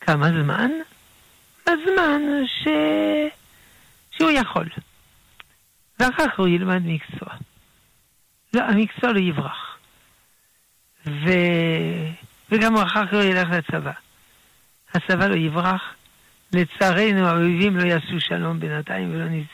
[0.00, 0.70] כמה זמן?
[1.62, 2.68] בזמן ש...
[4.10, 4.68] שהוא יכול.
[5.98, 7.28] ואחר כך הוא ילמד מקצוע.
[8.54, 9.75] לא, המקצוע לא יברח.
[11.06, 11.30] ו...
[12.50, 13.92] וגם אחר כך הוא ילך לצבא.
[14.94, 15.82] הצבא לא יברח.
[16.52, 19.46] לצערנו האויבים לא יעשו שלום בינתיים ולא נצ...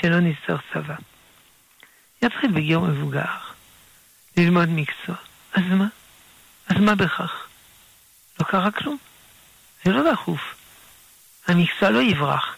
[0.00, 0.94] שלא נצטרך צבא.
[2.22, 3.24] יתחיל בגיור מבוגר.
[4.36, 5.16] ללמוד מקצוע.
[5.54, 5.86] אז מה?
[6.68, 7.46] אז מה בכך?
[8.40, 8.96] לא קרה כלום.
[9.84, 10.54] זה לא דחוף.
[11.48, 12.56] המקצוע לא יברח.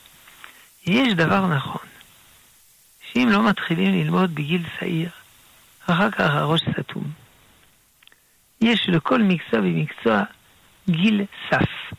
[0.87, 1.87] יש דבר נכון,
[3.13, 5.11] שאם לא מתחילים ללמוד בגיל צעיר,
[5.87, 7.28] אחר כך הראש סתום.
[8.61, 10.23] יש לכל מקצוע ומקצוע
[10.91, 11.97] גיל סף.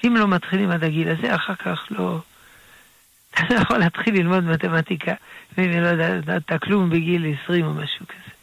[0.00, 2.18] שאם לא מתחילים עד הגיל הזה, אחר כך לא...
[3.30, 5.14] אתה לא יכול להתחיל ללמוד מתמטיקה,
[5.58, 8.34] ואם לא יודעת כלום בגיל 20 או משהו כזה.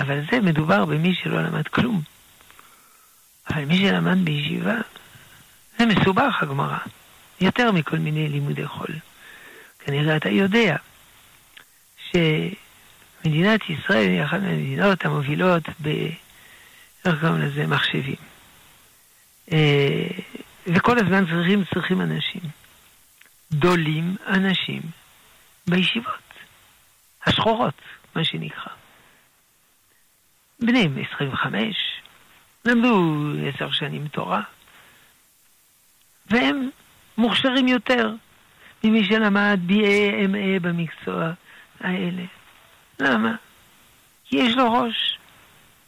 [0.00, 2.00] אבל זה מדובר במי שלא למד כלום.
[3.50, 4.76] אבל מי שלמד בישיבה,
[5.78, 6.78] זה מסובך הגמרא,
[7.40, 8.94] יותר מכל מיני לימודי חול.
[9.78, 10.76] כנראה אתה יודע
[13.24, 15.88] שמדינת ישראל היא אחת מהמדינות המובילות ב...
[17.04, 17.66] איך קוראים לזה?
[17.66, 18.16] מחשבים.
[19.52, 20.06] אה,
[20.66, 22.40] וכל הזמן צריכים, צריכים אנשים.
[23.52, 24.82] דולים אנשים
[25.66, 26.34] בישיבות,
[27.26, 27.80] השחורות,
[28.16, 28.72] מה שנקרא.
[30.60, 31.76] בני 25,
[32.64, 33.14] למדו
[33.48, 34.42] עשר שנים תורה,
[36.26, 36.70] והם
[37.18, 38.12] מוכשרים יותר
[38.84, 41.32] ממי שלמד BA, MA במקצוע
[41.80, 42.22] האלה.
[42.98, 43.34] למה?
[44.24, 45.18] כי יש לו ראש,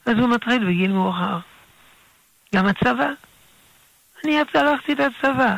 [0.05, 1.39] אז הוא מתחיל בגיל מאוחר.
[2.55, 3.09] גם הצבא.
[4.23, 5.57] אני הלכתי לצבא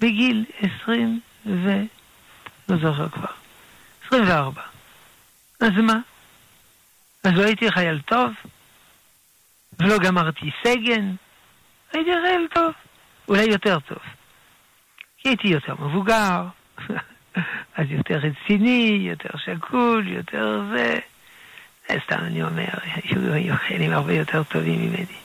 [0.00, 0.44] בגיל
[0.82, 1.82] 20 ו...
[2.68, 3.32] לא זוכר כבר.
[4.06, 4.62] 24.
[5.60, 5.98] אז מה?
[7.24, 8.32] אז לא הייתי חייל טוב?
[9.78, 11.14] ולא גמרתי סגן?
[11.92, 12.72] הייתי חייל טוב.
[13.28, 13.98] אולי יותר טוב.
[15.18, 16.46] כי הייתי יותר מבוגר,
[17.76, 20.98] אז יותר רציני, יותר שקול, יותר זה.
[22.04, 22.68] סתם אני אומר,
[23.32, 25.18] היו חיילים הרבה יותר טובים ממני.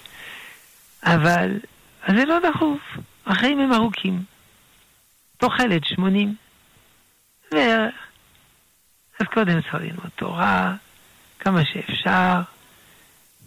[1.03, 1.59] אבל,
[2.03, 2.79] אז זה לא דחוף,
[3.25, 4.23] החיים הם ארוכים.
[5.37, 6.35] תוחלת 80
[7.51, 7.95] בערך.
[9.19, 10.75] אז קודם צריך ללמוד תורה,
[11.39, 12.41] כמה שאפשר,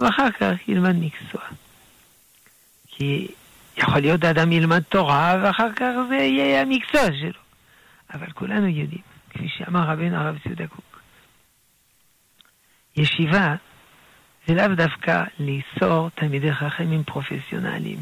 [0.00, 1.42] ואחר כך ילמד מקצוע.
[2.86, 3.28] כי
[3.76, 7.43] יכול להיות אדם ילמד תורה, ואחר כך זה יהיה המקצוע שלו.
[8.14, 11.00] אבל כולנו יודעים, כפי שאמר רבינו הרב ציודה קוק,
[12.96, 13.54] ישיבה
[14.46, 17.98] זה לאו דווקא ליצור תלמידי חכמים פרופסיונליים.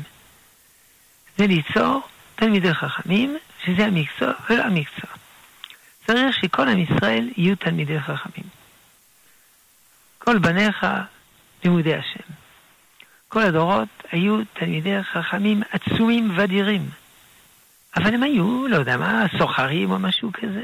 [1.37, 2.01] זה ליצור
[2.35, 5.11] תלמידי חכמים, שזה המקצוע ולא המקצוע.
[6.07, 8.45] צריך שכל עם ישראל יהיו תלמידי חכמים.
[10.19, 10.87] כל בניך
[11.65, 12.33] לימודי השם.
[13.29, 16.91] כל הדורות היו תלמידי חכמים עצומים ואדירים.
[17.97, 20.63] אבל הם היו, לא יודע מה, סוחרים או משהו כזה.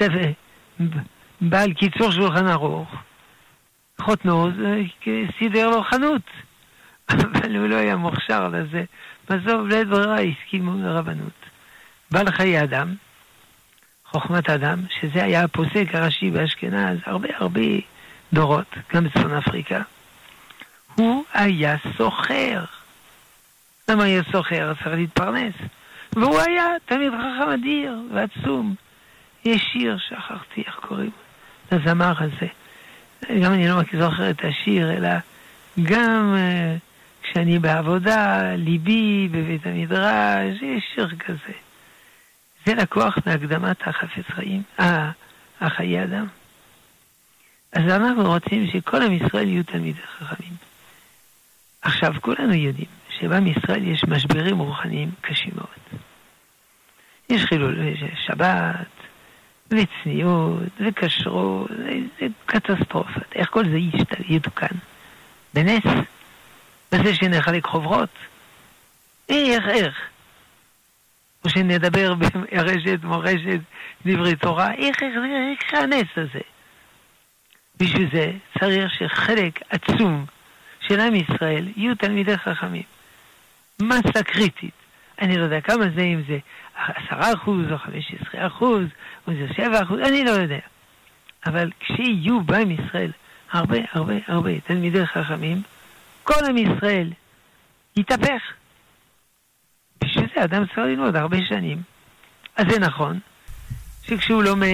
[0.00, 0.32] זה
[1.40, 2.94] בעל קיצור שולחן ערוך,
[4.00, 4.48] חותנו
[5.38, 6.22] סידר לו חנות,
[7.10, 8.84] אבל הוא לא היה מוכשר לזה.
[9.30, 11.46] בסוף, בלית ברירה, הסכימו לרבנות.
[12.10, 12.94] בעל חיי אדם,
[14.04, 17.60] חוכמת אדם, שזה היה הפוסק הראשי באשכנז הרבה הרבה
[18.32, 19.82] דורות, גם בצפון אפריקה.
[20.94, 22.64] הוא היה סוחר.
[23.88, 24.72] למה היה סוחר?
[24.74, 25.54] צריך להתפרנס.
[26.12, 28.74] והוא היה תמיד חכם אדיר ועצום.
[29.44, 31.10] יש שיר, שכחתי איך קוראים
[31.72, 32.46] לזמר הזה.
[33.42, 35.08] גם אני לא זוכר את השיר, אלא
[35.82, 36.78] גם uh,
[37.22, 41.52] כשאני בעבודה, ליבי בבית המדרש, יש שיר כזה.
[42.66, 45.10] זה לקוח מהקדמת החפץ חיים, אה,
[45.60, 46.26] החיי אדם.
[47.72, 50.52] אז אנחנו רוצים שכל עם ישראל יהיו תלמידי חכמים.
[51.82, 52.88] עכשיו, כולנו יודעים
[53.20, 56.00] שבעם ישראל יש משברים רוחניים קשים מאוד.
[57.28, 57.78] יש חילול
[58.14, 58.86] שבת,
[59.70, 61.70] וצניעות, וכשרות,
[62.20, 63.32] זה קטסטרופות.
[63.34, 63.78] איך כל זה
[64.28, 64.76] יתוקן?
[65.54, 65.84] בנס?
[66.92, 68.08] בזה שנחלק חוברות?
[69.28, 70.00] איך, איך?
[71.44, 73.60] או שנדבר ברשת, מורשת,
[74.06, 75.14] דברי תורה, איך, איך,
[75.60, 76.40] איך הנס הזה?
[77.80, 80.26] בשביל זה צריך שחלק עצום
[80.80, 82.93] של עם ישראל יהיו תלמידי חכמים.
[83.82, 84.74] מסה קריטית.
[85.20, 86.38] אני לא יודע כמה זה, אם זה
[86.74, 88.84] עשרה אחוז או חמש עשרה אחוז,
[89.26, 90.58] או זה שבע אחוז, אני לא יודע.
[91.46, 93.12] אבל כשיהיו בעם ישראל
[93.52, 95.62] הרבה הרבה הרבה תלמידי חכמים,
[96.22, 97.12] כל עם ישראל
[97.96, 98.42] יתהפך.
[100.04, 101.82] בשביל זה אדם צריך ללמוד הרבה שנים.
[102.56, 103.18] אז זה נכון
[104.02, 104.68] שכשהוא לומד,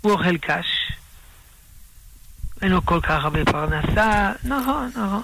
[0.00, 0.92] הוא אוכל קש,
[2.62, 5.22] אין לו כל כך הרבה פרנסה, נכון, נכון.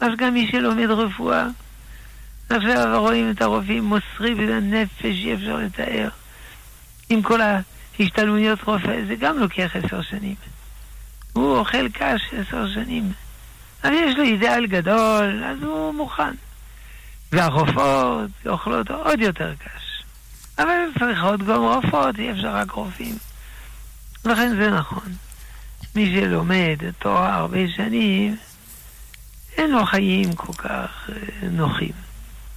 [0.00, 1.46] אז גם מי שלומד רפואה,
[2.50, 6.08] עכשיו רואים את הרופאים מוסרים את הנפש, אי אפשר לתאר.
[7.10, 10.34] עם כל ההשתלמויות רופא, זה גם לוקח עשר שנים.
[11.32, 13.12] הוא אוכל קש עשר שנים.
[13.84, 16.34] אבל יש לו אידאל גדול, אז הוא מוכן.
[17.32, 20.04] והרופאות אוכלות עוד יותר קש.
[20.58, 23.14] אבל צריכות גם רופאות, אי אפשר רק רופאים.
[24.24, 25.12] לכן זה נכון.
[25.96, 28.36] מי שלומד תורה הרבה שנים,
[29.56, 31.92] אין לו חיים כל כך אה, נוחים.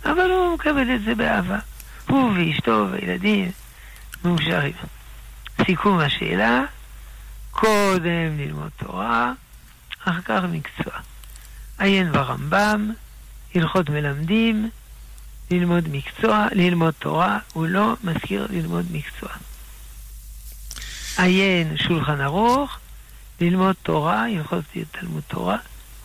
[0.05, 1.59] אבל הוא מקבל את זה באהבה.
[2.07, 3.51] הוא ואשתו והילדים
[4.23, 4.73] מאושרים.
[5.65, 6.61] סיכום השאלה,
[7.51, 9.33] קודם ללמוד תורה,
[10.03, 10.93] אחר כך מקצוע.
[11.79, 12.91] עיין ברמב"ם,
[13.55, 14.69] הלכות מלמדים,
[15.51, 19.29] ללמוד מקצוע, ללמוד תורה, הוא לא מזכיר ללמוד מקצוע.
[21.17, 22.77] עיין שולחן ערוך,
[23.41, 25.57] ללמוד תורה, הלכות תלמוד תורה,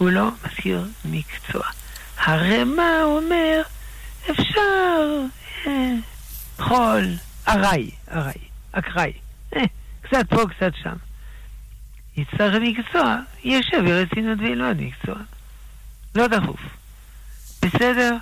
[0.02, 1.62] הוא לא מזכיר מקצוע.
[2.18, 3.62] הרי מה הוא אומר?
[4.30, 5.20] אפשר,
[5.66, 5.94] אה,
[6.58, 7.04] חול,
[7.48, 8.38] ארעי, ארעי,
[8.72, 9.12] אקראי,
[9.56, 9.62] אה,
[10.00, 10.96] קצת פה, קצת שם.
[12.16, 15.14] יצטרך מקצוע, יושב ברצינות וילמד מקצוע.
[16.14, 16.60] לא דחוף.
[17.64, 18.16] בסדר?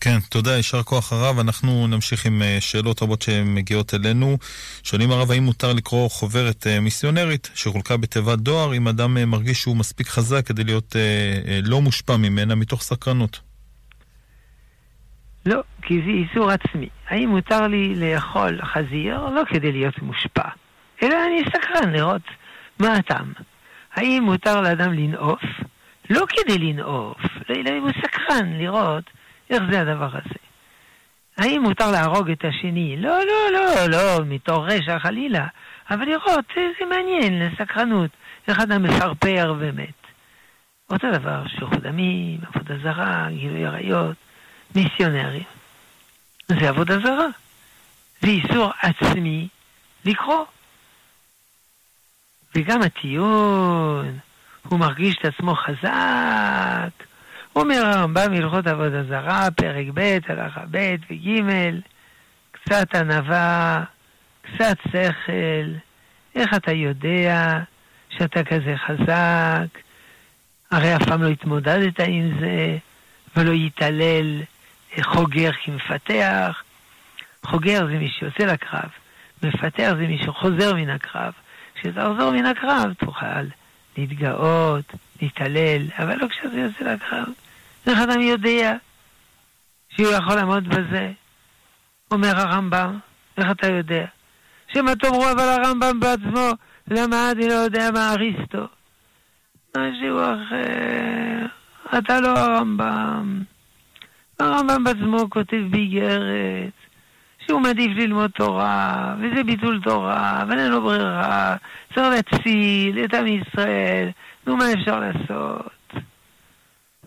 [0.00, 1.38] כן, תודה, יישר כוח הרב.
[1.38, 4.36] אנחנו נמשיך עם אה, שאלות רבות שמגיעות אלינו.
[4.82, 9.60] שואלים הרב, האם מותר לקרוא חוברת אה, מיסיונרית שחולקה בתיבת דואר אם אדם אה, מרגיש
[9.60, 10.96] שהוא מספיק חזק כדי להיות
[11.62, 13.40] לא מושפע ממנה מתוך סקרנות?
[15.46, 16.88] לא, כי זה איסור עצמי.
[17.08, 19.28] האם מותר לי לאכול חזיר?
[19.28, 20.48] לא כדי להיות מושפע,
[21.02, 22.22] אלא אני סקרן לראות
[22.78, 23.32] מה הטעם.
[23.94, 25.42] האם מותר לאדם לנאוף?
[26.10, 27.18] לא כדי לנאוף,
[27.50, 29.04] אלא אם הוא סקרן לראות
[29.50, 30.40] איך זה הדבר הזה?
[31.36, 32.96] האם מותר להרוג את השני?
[32.96, 35.46] לא, לא, לא, לא, מתור רשע חלילה.
[35.90, 38.10] אבל לראות, זה, זה מעניין, לסקרנות.
[38.48, 40.00] איך אדם מפרפר ומת.
[40.90, 44.16] אותו דבר, שפיכות דמים, עבודה זרה, גילוי עריות,
[44.74, 45.42] מיסיונרים.
[46.48, 47.26] זה עבודה זרה.
[48.20, 49.48] זה איסור עצמי
[50.04, 50.44] לקרוא.
[52.54, 54.18] וגם הטיעון,
[54.68, 57.09] הוא מרגיש את עצמו חזק,
[57.60, 61.42] אומר הרמב"ם הלכות עבודה זרה, פרק ב', הלכה ב' וג',
[62.52, 63.84] קצת ענווה,
[64.42, 65.70] קצת שכל,
[66.34, 67.60] איך אתה יודע
[68.10, 69.78] שאתה כזה חזק?
[70.70, 72.76] הרי אף פעם לא התמודדת עם זה,
[73.36, 74.42] ולא יתעלל
[75.02, 76.62] חוגר כמפתח.
[77.46, 78.88] חוגר זה מי שיוצא לקרב,
[79.42, 81.32] מפתח זה מי שחוזר מן הקרב.
[81.74, 83.42] כשתחזור מן הקרב תוכל
[83.96, 84.92] להתגאות,
[85.22, 87.28] להתעלל, אבל לא כשאתה יוצא לקרב.
[87.86, 88.76] איך אדם יודע
[89.88, 91.12] שהוא יכול לעמוד בזה?
[92.10, 92.98] אומר הרמב"ם,
[93.38, 94.06] איך אתה יודע?
[94.72, 96.50] שמא תאמרו אבל הרמב"ם בעצמו
[96.88, 98.66] למה אני לא יודע מה אריסטו.
[99.76, 101.46] משהו אחר.
[101.98, 103.42] אתה לא הרמב"ם.
[104.38, 106.72] הרמב"ם בעצמו כותב באיגרת
[107.46, 111.56] שהוא מעדיף ללמוד תורה, וזה ביטול תורה, אבל אין לו ברירה,
[111.94, 114.10] צריך להציל את עם ישראל,
[114.46, 115.79] נו מה אפשר לעשות?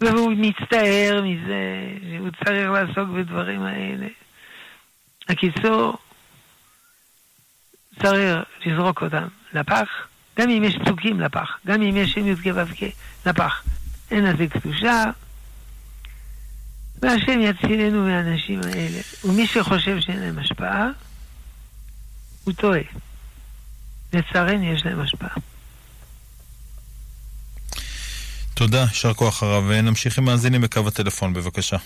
[0.06, 4.08] והוא מצטער מזה שהוא צריך לעסוק בדברים האלה.
[5.30, 5.98] הקיצור,
[8.02, 9.88] צריך לזרוק אותם לפח,
[10.40, 12.94] גם אם יש פסוקים לפח, גם אם יש שם י"ק ו"ק
[13.26, 13.64] לפח.
[14.12, 15.04] אין לזה קדושה,
[17.02, 19.00] והשם יצילנו מהאנשים האלה.
[19.24, 20.88] ומי שחושב שאין להם השפעה,
[22.44, 22.82] הוא טועה.
[24.14, 25.36] לצערנו יש להם השפעה.
[28.56, 29.72] תודה, יישר כוח הרב.
[29.72, 31.78] נמשיך עם מאזינים בקו הטלפון, בבקשה.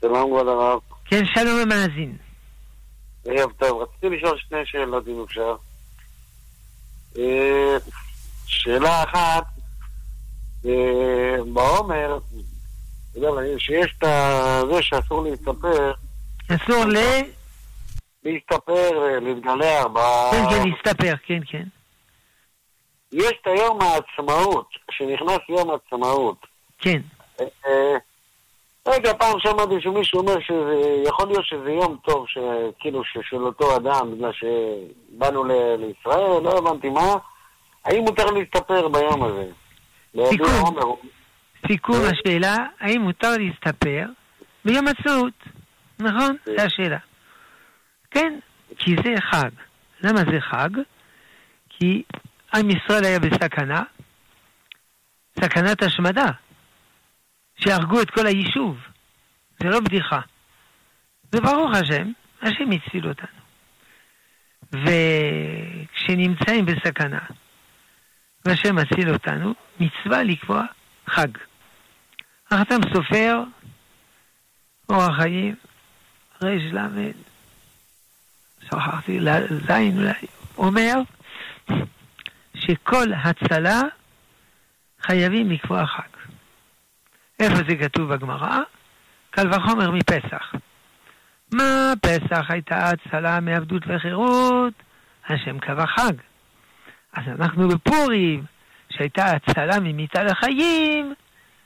[0.00, 0.80] שלום כבוד הרב.
[1.04, 2.16] כן, שלום המאזין.
[3.24, 5.56] ערב טוב, רציתי לשאול שני שאלות אם אפשר.
[7.18, 7.76] אה,
[8.46, 9.44] שאלה אחת,
[10.66, 12.18] אה, בעומר,
[13.58, 14.08] שיש את
[14.70, 15.92] זה שאסור להסתפר.
[16.48, 16.96] אסור ל...
[18.24, 19.84] להסתפר, להתגלח.
[20.30, 21.64] כן, כן, להסתפר, כן, כן.
[23.12, 26.46] יש את היום העצמאות, שנכנס יום העצמאות.
[26.78, 27.00] כן.
[27.40, 27.96] אה,
[28.88, 32.26] רגע, פעם שמעתי שמישהו אומר שיכול להיות שזה יום טוב,
[32.78, 35.44] כאילו, של אותו אדם, בגלל שבאנו
[35.78, 37.14] לישראל, לא הבנתי מה.
[37.84, 39.46] האם מותר להסתפר ביום הזה?
[41.66, 41.96] סיכום.
[42.04, 42.10] אה?
[42.10, 44.06] השאלה, האם מותר להסתפר
[44.64, 45.34] ביום עצמאות?
[45.98, 46.36] נכון?
[46.44, 46.98] זו השאלה.
[48.10, 48.38] כן,
[48.78, 49.50] כי זה חג.
[50.02, 50.70] למה זה חג?
[51.68, 52.02] כי
[52.54, 53.82] עם ישראל היה בסכנה,
[55.40, 56.30] סכנת השמדה,
[57.56, 58.78] שהרגו את כל היישוב.
[59.62, 60.20] זה לא בדיחה.
[61.32, 63.38] וברוך השם, השם הציל אותנו.
[64.72, 67.20] וכשנמצאים בסכנה,
[68.44, 70.64] והשם מציל אותנו, מצווה לקבוע
[71.06, 71.28] חג.
[72.50, 73.42] החתם סופר,
[74.88, 75.54] אורח חיים,
[76.42, 77.12] ר"ל,
[78.64, 79.20] שכחתי,
[79.66, 80.26] זין אולי,
[80.58, 80.94] אומר
[82.60, 83.80] שכל הצלה
[85.00, 86.18] חייבים לקבוע חג.
[87.40, 88.58] איפה זה כתוב בגמרא?
[89.30, 90.52] קל וחומר מפסח.
[91.52, 94.74] מה פסח הייתה הצלה מעבדות וחירות?
[95.28, 96.12] השם קבע חג.
[97.12, 98.44] אז אנחנו בפורים,
[98.90, 101.14] שהייתה הצלה ממיתה לחיים,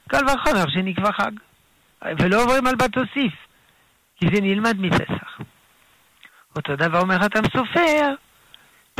[0.09, 1.33] קל וחומר שנקבע חג.
[2.19, 3.33] ולא עוברים על בת תוסיף,
[4.17, 5.41] כי זה נלמד מפסח.
[6.57, 8.15] אותו דבר אומר חתם סופר,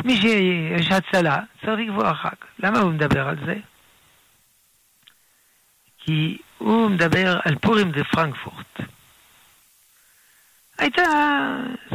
[0.05, 2.35] מי שיש הצלה צריך לקבוע חג.
[2.59, 3.55] למה הוא מדבר על זה?
[5.99, 8.81] כי הוא מדבר על פורים דה פרנקפורט.
[10.79, 11.03] הייתה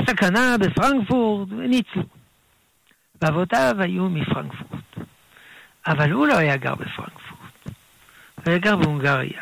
[0.06, 2.04] סכנה בפרנקפורט וניצלו.
[3.22, 5.08] ואבותיו היו מפרנקפורט.
[5.88, 7.68] אבל הוא לא היה גר בפרנקפורט,
[8.36, 9.41] הוא היה גר בהונגריה.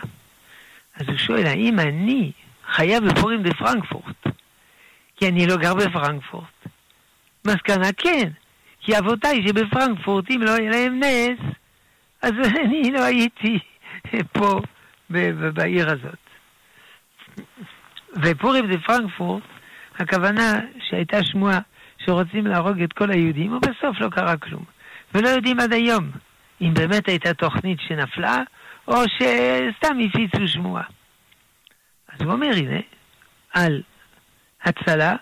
[0.95, 2.31] אז הוא שואל, האם אני
[2.67, 4.27] חייב בפורים בפרנקפורט?
[5.15, 6.67] כי אני לא גר בפרנקפורט.
[7.47, 8.29] מסקנה כן,
[8.85, 11.39] כי אבותיי שבפרנקפורט, אם לא היה להם נס,
[12.21, 12.31] אז
[12.65, 13.59] אני לא הייתי
[14.33, 14.59] פה
[15.53, 16.19] בעיר הזאת.
[18.23, 19.43] ופורים בפרנקפורט,
[19.95, 20.59] הכוונה
[20.89, 21.59] שהייתה שמועה
[21.97, 24.63] שרוצים להרוג את כל היהודים, ובסוף לא קרה כלום.
[25.13, 26.11] ולא יודעים עד היום
[26.61, 28.41] אם באמת הייתה תוכנית שנפלה,
[28.87, 30.83] או שסתם הפיצו שמועה.
[32.09, 32.79] אז הוא אומר, הנה,
[33.53, 33.81] על
[34.63, 35.15] הצלה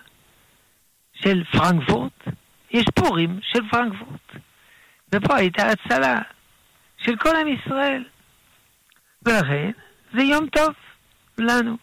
[1.14, 2.28] של פרנקפורט,
[2.74, 4.36] יש פורים של פרנקפורט.
[5.12, 6.22] ופה הייתה הצלה
[6.98, 8.04] של כל עם ישראל.
[9.22, 9.70] ולכן,
[10.14, 10.72] זה יום טוב
[11.38, 11.76] לנו.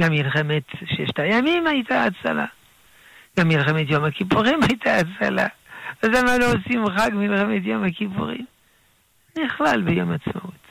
[0.00, 2.46] גם מלחמת ששת הימים הייתה הצלה.
[3.38, 5.46] גם מלחמת יום הכיפורים הייתה הצלה.
[6.02, 8.46] אז למה לא עושים חג מלחמת יום הכיפורים?
[9.38, 10.68] נכלל ביום עצמאות.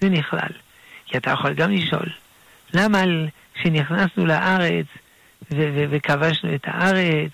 [0.00, 0.52] זה נכלל.
[1.06, 2.08] כי אתה יכול גם לשאול,
[2.74, 3.02] למה
[3.54, 4.86] כשנכנסנו לארץ
[5.90, 7.30] וכבשנו את הארץ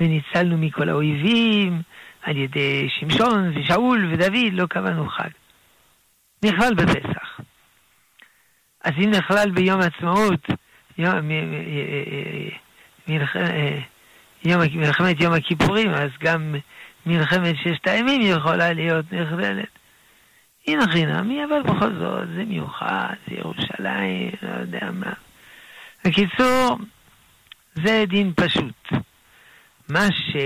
[0.00, 1.82] וניצלנו מכל האויבים
[2.22, 5.28] על ידי שמשון ושאול ודוד, לא קבענו חג.
[6.44, 7.40] נכלל בפסח.
[8.84, 10.46] אז אם נכלל ביום עצמאות,
[10.98, 11.30] יום,
[14.44, 16.54] יום, מלחמת יום הכיפורים, אז גם
[17.06, 19.78] מלחמת ששת הימים יכולה להיות נכללת.
[20.66, 25.12] הנה חינמי, אבל בכל זאת זה מיוחד, זה ירושלים, לא יודע מה.
[26.04, 26.78] בקיצור,
[27.74, 28.88] זה דין פשוט.
[29.88, 30.36] מה ש...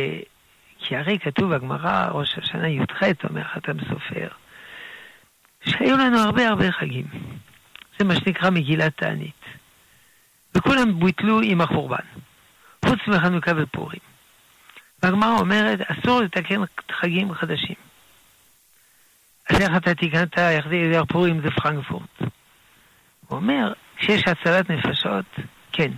[0.79, 4.29] כי הרי כתוב בגמרא, ראש השנה י"ח, אומר חתם סופר,
[5.65, 7.07] שהיו לנו הרבה הרבה חגים.
[7.99, 9.45] זה מה שנקרא מגילת תענית.
[10.55, 11.97] וכולם בוטלו עם החורבן,
[12.85, 14.01] חוץ מחנוכה ופורים.
[15.03, 16.61] והגמרא אומרת, אסור לתקן
[16.93, 17.75] חגים חדשים.
[19.51, 22.21] אז איך אתה תיקנת יחדי פורים זה פרנקפורט?
[22.21, 25.25] הוא אומר, כשיש הצלת נפשות,
[25.73, 25.91] כן.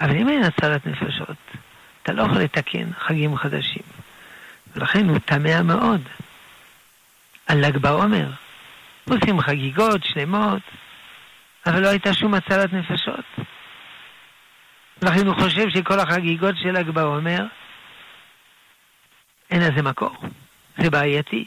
[0.00, 1.36] אבל אם אין הצלת נפשות,
[2.02, 3.82] אתה לא יכול לתקן חגים חדשים.
[4.74, 6.00] ולכן הוא תמה מאוד
[7.46, 8.30] על ל"ג בעומר.
[9.08, 10.62] עושים חגיגות שלמות,
[11.66, 13.24] אבל לא הייתה שום הצלת נפשות.
[15.02, 17.44] לכן הוא חושב שכל החגיגות של ל"ג בעומר,
[19.50, 20.16] אין לזה מקור.
[20.78, 21.44] זה בעייתי.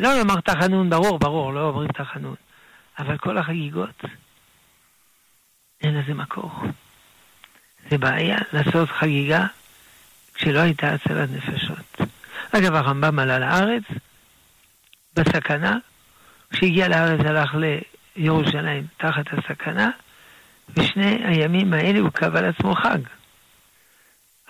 [0.00, 2.34] לא לומר תחנון, ברור, ברור, לא אומרים תחנון.
[2.98, 4.04] אבל כל החגיגות,
[5.80, 6.50] אין לזה מקור.
[7.90, 9.46] זה בעיה לעשות חגיגה
[10.38, 12.00] כשלא הייתה הצלת נפשות.
[12.52, 13.82] אגב, הרמב"ם עלה לארץ
[15.16, 15.76] בסכנה,
[16.50, 17.54] כשהגיע לארץ הלך
[18.16, 19.90] לירושלים תחת הסכנה,
[20.76, 22.98] ושני הימים האלה הוא קבע לעצמו חג.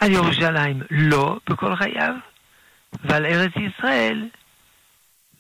[0.01, 2.15] על ירושלים לא בכל חייו,
[3.05, 4.29] ועל ארץ ישראל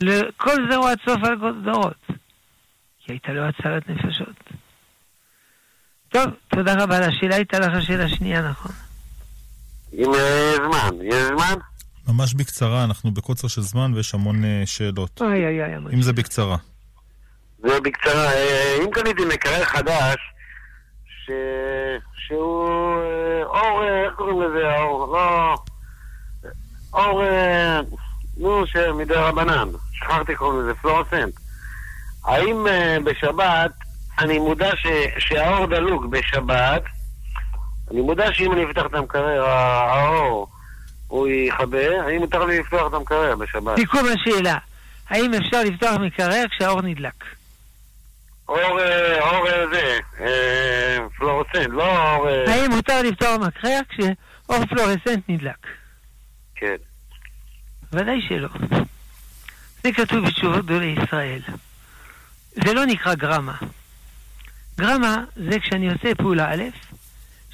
[0.01, 2.07] לכל זהו עד סוף הדורות.
[3.05, 4.51] כי הייתה לו הצלת נפשות.
[6.09, 7.07] טוב, תודה רבה.
[7.07, 8.88] השאלה הייתה לך השאלה שנייה, נכון?
[9.93, 11.55] עם אה, זמן, יש זמן?
[12.09, 15.20] ממש בקצרה, אנחנו בקוצר של זמן ויש המון uh, שאלות.
[15.20, 15.95] אוי אוי אוי.
[15.95, 16.57] אם זה בקצרה.
[17.59, 18.32] זה בקצרה.
[18.32, 20.16] אה, אם קניתי מקרר חדש,
[21.24, 21.30] ש...
[22.26, 22.68] שהוא
[23.45, 24.74] אור, איך קוראים לזה?
[24.78, 25.55] אור, לא...
[26.93, 27.22] אור,
[28.36, 29.68] נו, שמדי רבנן.
[29.93, 31.34] שכחתי קוראים לזה, פלורסנט.
[32.24, 32.66] האם
[33.05, 33.70] בשבת,
[34.18, 34.86] אני מודע ש,
[35.18, 36.82] שהאור דלוק בשבת,
[37.91, 40.49] אני מודע שאם אני אפתח את המקרר, האור,
[41.09, 43.76] הוא יכבה, האם מותר לי לפתוח את המקרר בשבת?
[43.76, 44.59] סיכום השאלה,
[45.09, 47.24] האם אפשר לפתוח מקרר כשהאור נדלק?
[48.49, 49.99] אור, אה, אור אה, זה,
[51.18, 52.28] פלורסנט, לא אור...
[52.28, 55.66] האם מותר לפתוח מקרר כשאור פלורסנט נדלק?
[56.55, 56.76] כן.
[57.93, 58.49] ודאי שלא.
[59.82, 61.41] זה כתוב בתשובות גדולי ישראל.
[62.53, 63.57] זה לא נקרא גרמה.
[64.78, 66.62] גרמה זה כשאני עושה פעולה א',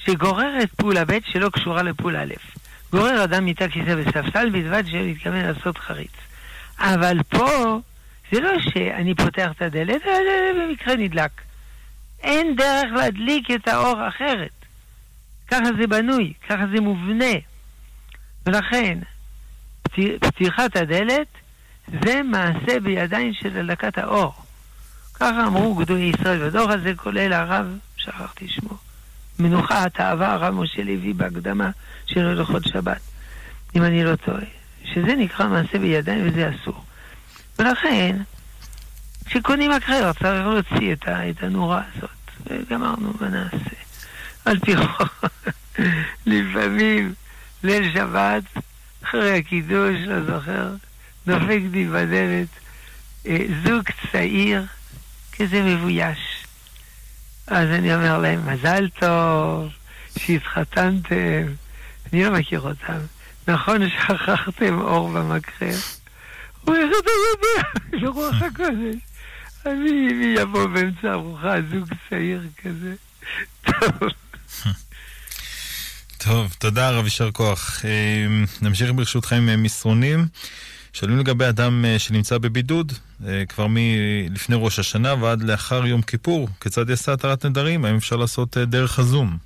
[0.06, 2.34] שגוררת פעולה ב' שלא קשורה לפעולה א'.
[2.90, 6.12] גורר אדם מיטה כיסא וספסל בלבד שהוא מתכוון לעשות חריץ.
[6.78, 7.80] אבל פה
[8.32, 10.02] זה לא שאני פותח את הדלת,
[10.60, 11.30] במקרה נדלק.
[12.22, 14.64] אין דרך להדליק את האור אחרת.
[15.48, 17.34] ככה זה בנוי, ככה זה מובנה.
[18.46, 18.98] ולכן,
[20.20, 21.26] פתיחת הדלת
[22.04, 24.34] זה מעשה בידיים של הדלקת האור.
[25.14, 28.78] ככה אמרו גדולי ישראל בדור הזה, כולל הרב, שכחתי שמו,
[29.38, 31.70] מנוחה, התאווה, הרב משה לוי בהקדמה
[32.06, 33.00] של הלכות שבת,
[33.76, 34.44] אם אני לא טועה,
[34.84, 36.84] שזה נקרא מעשה בידיים וזה אסור.
[37.58, 38.16] ולכן,
[39.26, 42.10] כשקונים הקריאות צריך להוציא את, את הנורה הזאת,
[42.46, 43.76] וגמרנו, מה נעשה?
[44.44, 45.24] על פי חוק,
[46.26, 47.14] לפעמים
[47.64, 48.42] ליל שבת,
[49.04, 50.74] אחרי הקידוש, לא זוכר,
[51.26, 52.48] דופק לי בדלת
[53.26, 53.82] אה, זוג
[54.12, 54.66] צעיר,
[55.32, 56.33] כזה מבויש.
[57.46, 59.68] אז אני אומר להם, מזל טוב,
[60.18, 61.46] שהתחתנתם.
[62.12, 62.98] אני לא מכיר אותם.
[63.48, 65.76] נכון שכחתם אור במקרר?
[66.60, 67.68] הוא איך אתה יודע?
[68.04, 68.96] לרוח הקודש.
[69.66, 72.94] מי, מי יבוא באמצע ארוחה, זוג צעיר כזה?
[73.64, 74.10] טוב.
[76.18, 77.84] טוב, תודה רב, יישר כוח.
[77.84, 78.26] אה,
[78.62, 80.26] נמשיך ברשותך עם אה, מסרונים.
[80.94, 82.92] שואלים לגבי אדם אה, שנמצא בבידוד,
[83.48, 87.84] כבר מלפני ראש השנה ועד לאחר יום כיפור, כיצד יעשה התרת נדרים?
[87.84, 89.36] האם אפשר לעשות דרך הזום?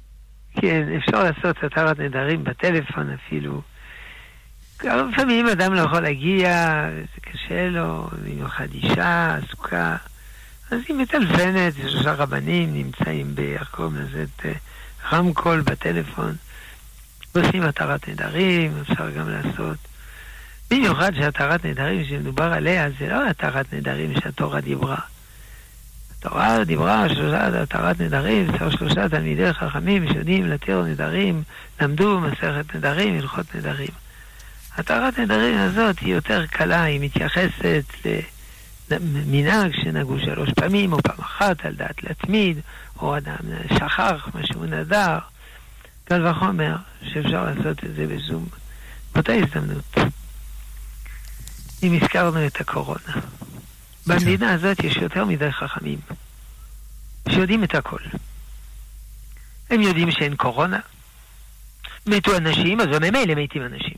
[0.61, 3.63] כן, אפשר לעשות התרת נדרים בטלפון אפילו.
[4.85, 6.83] לפעמים אדם לא יכול להגיע,
[7.15, 9.97] זה קשה לו, במיוחד אישה, עסוקה.
[10.71, 13.41] אז היא מטלפנת, שלושה רבנים נמצאים, ב...
[13.41, 14.25] איך קוראים לזה?
[15.13, 16.35] רמקול בטלפון.
[17.35, 19.77] עושים התרת נדרים, אפשר גם לעשות.
[20.71, 24.99] במיוחד שהתרת נדרים שמדובר עליה זה לא התרת נדרים שהתורה דיברה.
[26.19, 31.43] התורה דיברה שלושה התרת נדרים, שלושה תלמידי חכמים שיודעים להתיר נדרים,
[31.81, 33.89] למדו מסכת נדרים, הלכות נדרים.
[34.77, 37.85] התרת נדרים הזאת היא יותר קלה, היא מתייחסת
[38.91, 42.59] למנהג שנגעו שלוש פעמים או פעם אחת על דעת להתמיד,
[43.01, 43.37] או אדם
[43.75, 45.19] שכח מה שהוא נדר.
[46.05, 48.47] קל וחומר שאפשר לעשות את זה בזום.
[49.15, 49.99] באותה הזדמנות,
[51.83, 53.15] אם הזכרנו את הקורונה,
[54.07, 55.99] במדינה הזאת יש יותר מדי חכמים
[57.29, 58.01] שיודעים את הכל.
[59.71, 60.81] הם יודעים שאין קורונה.
[62.07, 63.97] מתו אנשים, אז ממילא מתים אנשים.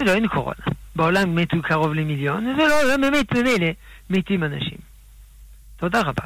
[0.00, 0.64] לא אין קורונה.
[0.96, 3.66] בעולם מתו קרוב למיליון, זה לא, באמת ממילא
[4.10, 4.78] מתים אנשים.
[5.76, 6.24] תודה רבה.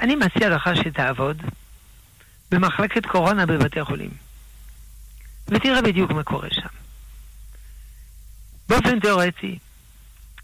[0.00, 1.42] אני מציע לך שתעבוד
[2.50, 4.10] במחלקת קורונה בבתי החולים.
[5.48, 6.81] ותראה בדיוק מה קורה שם.
[8.72, 9.58] באופן תיאורטי,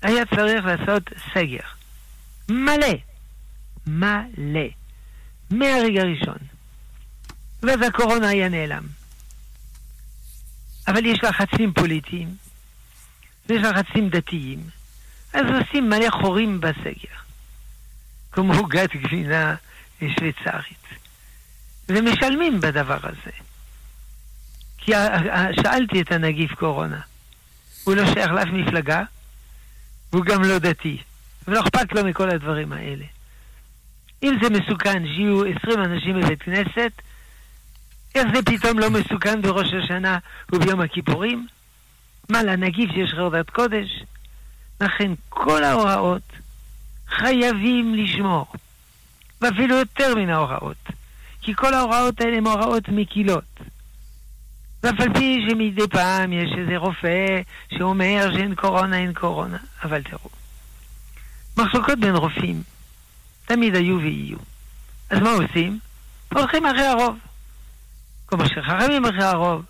[0.03, 1.03] היה צריך לעשות
[1.35, 1.67] סגר.
[2.49, 2.95] מלא.
[3.87, 4.69] מלא.
[5.51, 6.39] מהרגע הראשון.
[7.63, 8.87] ואז הקורונה היה נעלם.
[10.89, 12.37] אבל יש לחצים פוליטיים,
[13.49, 14.61] ויש לחצים דתיים,
[15.33, 17.19] אז עושים מלא חורים בסגר.
[18.33, 19.55] כמו עוגת גבינה
[20.01, 20.87] שוויצרית.
[21.89, 23.31] ומשלמים בדבר הזה.
[24.79, 24.93] כי
[25.63, 27.01] שאלתי את הנגיף קורונה.
[27.89, 29.03] הוא לא שייך לאף מפלגה,
[30.13, 30.99] והוא גם לא דתי.
[31.49, 33.05] ולא אכפת לו מכל הדברים האלה.
[34.23, 36.93] אם זה מסוכן שיהיו 20 אנשים בבית כנסת,
[38.15, 40.19] איך זה פתאום לא מסוכן בראש השנה
[40.53, 41.47] וביום הכיפורים?
[42.29, 44.05] מה, לנגיף שיש חרדת קודש?
[44.81, 46.33] לכן כל ההוראות
[47.09, 48.47] חייבים לשמור,
[49.41, 50.89] ואפילו יותר מן ההוראות.
[51.43, 53.61] כי כל ההוראות האלה הן הוראות מקילות.
[54.83, 57.41] ואף על פי שמדי פעם יש איזה רופא
[57.79, 59.59] שאומר שאין קורונה, אין קורונה.
[59.85, 60.31] אבל תראו,
[61.57, 62.63] מחלוקות בין רופאים
[63.47, 64.39] תמיד היו ויהיו.
[65.11, 65.79] אז מה עושים?
[66.35, 67.19] הולכים אחרי הרוב.
[68.27, 69.65] כמו שחכמים אחרי הרוב,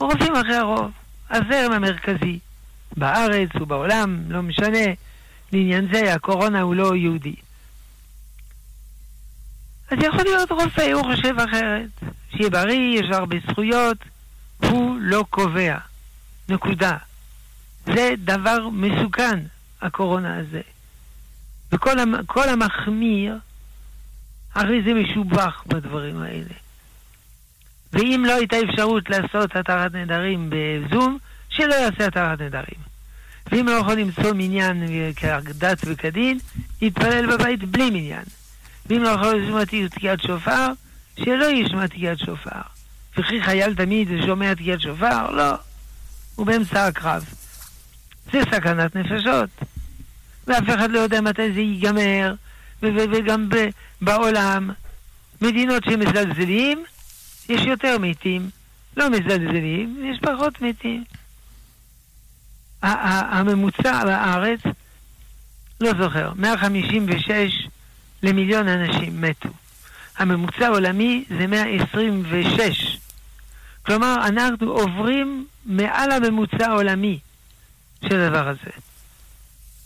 [0.00, 0.90] רופאים אחרי הרוב.
[1.30, 2.38] הזרם המרכזי,
[2.96, 4.84] בארץ ובעולם, לא משנה,
[5.52, 7.34] לעניין זה הקורונה הוא לא יהודי.
[9.94, 12.12] אז יכול להיות רופא, הוא חושב אחרת.
[12.36, 13.98] שיהיה בריא, יש לו הרבה זכויות,
[14.58, 15.76] הוא לא קובע.
[16.48, 16.96] נקודה.
[17.86, 19.40] זה דבר מסוכן,
[19.82, 20.60] הקורונה הזה.
[21.72, 23.38] וכל המחמיר,
[24.54, 26.54] הרי זה משובח בדברים האלה.
[27.92, 31.18] ואם לא הייתה אפשרות לעשות התרת נדרים בזום,
[31.48, 32.80] שלא יעשה התרת נדרים.
[33.52, 34.82] ואם לא יכול למצוא מניין
[35.16, 36.38] כדת וכדין,
[36.80, 38.24] יתפלל בבית בלי מניין.
[38.86, 40.66] ואם לא יכול לשמוע תקיעת שופר,
[41.16, 42.60] שלא ישמע תקיעת שופר.
[43.18, 45.30] וכי חייל תמיד שומע תקיעת שופר?
[45.30, 45.54] לא.
[46.34, 47.24] הוא באמצע הקרב.
[48.32, 49.50] זה סכנת נפשות.
[50.46, 52.34] ואף אחד לא יודע מתי זה ייגמר,
[52.82, 53.48] וגם
[54.00, 54.70] בעולם,
[55.40, 56.84] מדינות שמזלזלים,
[57.48, 58.50] יש יותר מתים.
[58.96, 61.04] לא מזלזלים, יש פחות מתים.
[62.82, 64.60] הממוצע בארץ,
[65.80, 67.68] לא זוכר, 156
[68.24, 69.48] למיליון אנשים מתו.
[70.16, 72.98] הממוצע העולמי זה 126.
[73.86, 77.18] כלומר, אנחנו עוברים מעל הממוצע העולמי
[78.08, 78.70] של הדבר הזה.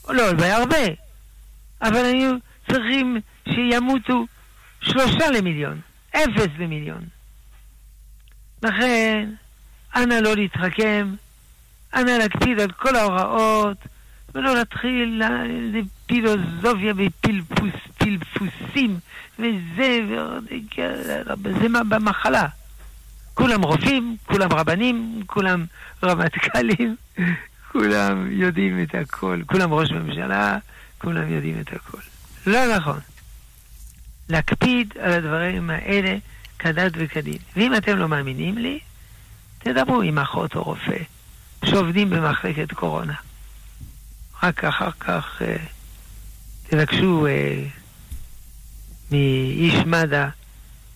[0.09, 0.86] לא הרבה,
[1.82, 2.34] אבל היו
[2.70, 4.26] צריכים שימותו
[4.80, 5.80] שלושה למיליון,
[6.11, 7.05] אפס למיליון.
[8.62, 9.30] לכן,
[9.97, 11.14] אנא לא להתחכם,
[11.95, 13.78] אנא להקפיד על כל ההוראות,
[14.34, 15.22] ולא להתחיל
[16.09, 18.98] לפילוסופיה ופלפוסים,
[19.38, 20.00] וזה,
[21.42, 22.46] וזה במחלה.
[23.34, 25.64] כולם רופאים, כולם רבנים, כולם
[26.04, 26.96] רמטכ"לים,
[27.72, 30.59] כולם יודעים את הכל, כולם ראש ממשלה,
[30.98, 31.98] כולם יודעים את הכל.
[32.46, 33.00] לא נכון.
[34.28, 36.16] להקפיד על הדברים האלה
[36.59, 37.38] כדת וכדין.
[37.56, 38.78] ואם אתם לא מאמינים לי,
[39.59, 40.98] תדברו עם אחות או רופא
[41.64, 43.14] שעובדים במחלקת קורונה.
[44.42, 45.56] רק אחר כך אה,
[46.69, 47.64] תבקשו אה,
[49.11, 50.29] מאיש מד"א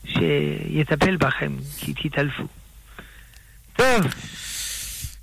[0.07, 2.47] שיטפל בכם, כי תתעלפו.
[3.77, 4.07] טוב.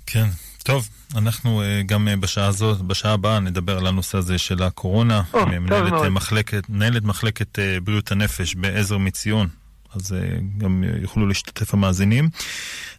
[0.06, 0.26] כן,
[0.62, 0.88] טוב.
[1.16, 5.22] אנחנו uh, גם uh, בשעה הזאת, בשעה הבאה, נדבר על הנושא הזה של הקורונה.
[5.34, 9.48] Oh, מנהלת, מחלקת, מנהלת מחלקת uh, בריאות הנפש בעזר מציון,
[9.94, 12.28] אז uh, גם יוכלו להשתתף המאזינים.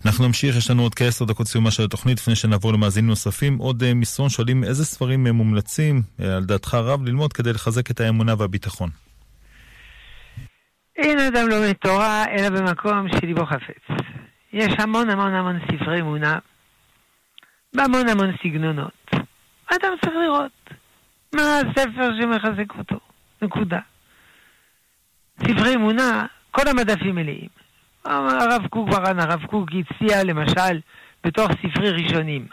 [0.05, 3.57] אנחנו נמשיך, יש לנו עוד כעשר דקות סיומה של התוכנית, לפני שנעבור למאזינים נוספים.
[3.57, 7.99] עוד uh, מסרון שואלים איזה ספרים מומלצים, uh, על דעתך רב, ללמוד כדי לחזק את
[7.99, 8.89] האמונה והביטחון.
[10.97, 14.05] אין אדם לומד תורה, אלא במקום שליבו חפץ.
[14.53, 16.39] יש המון המון המון ספרי אמונה,
[17.73, 19.11] בהמון המון סגנונות.
[19.67, 20.51] אדם צריך לראות
[21.35, 22.99] מה הספר שמחזק אותו.
[23.41, 23.79] נקודה.
[25.39, 27.49] ספרי אמונה, כל המדפים מלאים.
[28.05, 30.79] הרב קוק ברן, הרב קוק הציע למשל
[31.23, 32.47] בתוך ספרי ראשונים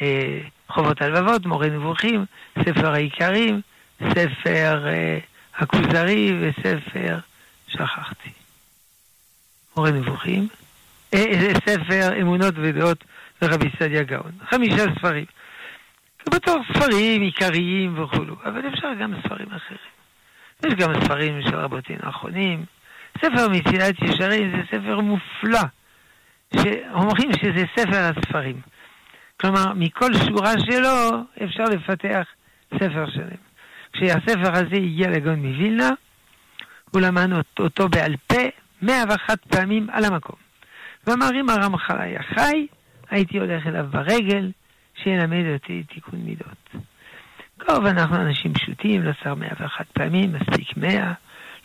[0.00, 2.24] אה, חובות הלבבות, מורה נבוכים,
[2.64, 3.60] ספר העיקרים,
[4.00, 5.18] ספר אה,
[5.56, 7.18] הכוזרי וספר,
[7.68, 8.30] שכחתי,
[9.76, 10.48] מורה נבוכים,
[11.14, 13.04] אה, אה, ספר אמונות ודעות
[13.42, 14.32] ורבי סעדיה גאון.
[14.48, 15.24] חמישה ספרים.
[16.34, 19.78] בתור ספרים עיקריים וכולו, אבל אפשר גם ספרים אחרים.
[20.66, 22.64] יש גם ספרים של רבותינו האחרונים.
[23.18, 25.60] ספר מצילת ישרים זה ספר מופלא,
[26.56, 28.60] שאומרים שזה ספר הספרים.
[29.40, 32.26] כלומר, מכל שורה שלו אפשר לפתח
[32.74, 33.44] ספר שלם.
[33.92, 35.90] כשהספר הזה הגיע לגאון מווילנה,
[36.90, 38.42] הוא למד אותו בעל פה
[38.82, 40.36] 101 פעמים על המקום.
[41.06, 42.66] ואמר אם הרמח"ל היה חי,
[43.10, 44.50] הייתי הולך אליו ברגל,
[45.02, 46.74] שילמד אותי תיקון מידות.
[47.66, 51.12] טוב, אנחנו אנשים פשוטים, לא צריך 101 פעמים, מספיק 100,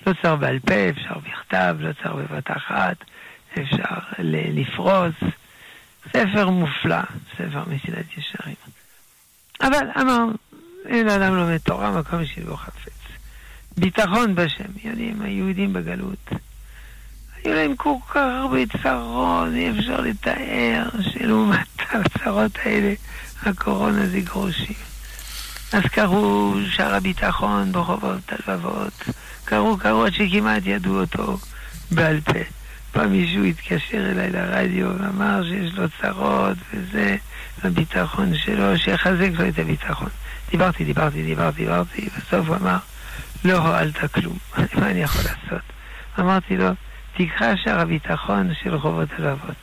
[0.09, 2.97] לא צריך בעל פה, אפשר בכתב, לא צריך בבת אחת,
[3.53, 5.15] אפשר לפרוס.
[6.07, 7.01] ספר מופלא,
[7.33, 8.55] ספר מסילת ישרים.
[9.61, 10.25] אבל אמר,
[10.85, 12.91] אין אדם לומד תורה, מקום שלא חפץ.
[13.77, 16.29] ביטחון בשם, יודעים, היהודים בגלות.
[17.35, 22.93] היו להם כל כך הרבה צרות, אי אפשר לתאר, שלעומת הצרות האלה,
[23.43, 24.88] הקורונה זה גרושים.
[25.73, 29.03] אז קראו שער הביטחון ברחובות הלבבות,
[29.45, 31.37] קראו, קראו עד שכמעט ידעו אותו
[31.91, 32.39] בעל פה.
[32.91, 37.15] פעם מישהו התקשר אליי לרדיו ואמר שיש לו צרות וזה,
[37.63, 40.09] הביטחון שלו, שיחזק לו את הביטחון.
[40.51, 42.77] דיברתי, דיברתי, דיברתי, דיברתי, בסוף הוא אמר,
[43.45, 44.37] לא הועלת כלום,
[44.79, 45.63] מה אני יכול לעשות?
[46.19, 46.69] אמרתי לו,
[47.13, 49.55] תקרא שער הביטחון של רחובות הלבבות.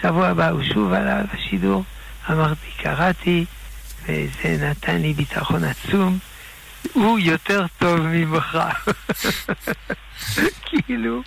[0.00, 1.84] שבוע הבא הוא שוב עלה בשידור,
[2.30, 3.44] אמרתי, קראתי,
[4.08, 6.18] וזה נתן לי ביטחון עצום.
[6.92, 8.58] הוא יותר טוב ממך.
[10.66, 11.22] כאילו,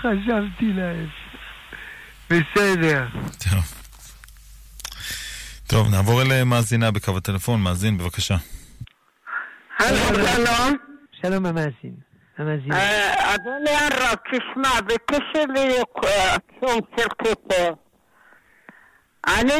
[0.00, 1.22] חשבתי להפך.
[2.30, 3.06] בסדר.
[3.50, 3.74] טוב.
[5.66, 7.60] טוב, נעבור אל מאזינה בקו הטלפון.
[7.60, 8.36] מאזין, בבקשה.
[9.78, 10.76] שלום.
[11.22, 11.94] שלום המאזין.
[12.72, 17.76] אה, אדוני הרב, תשמע, בקשר לצום של כיפור,
[19.26, 19.52] אני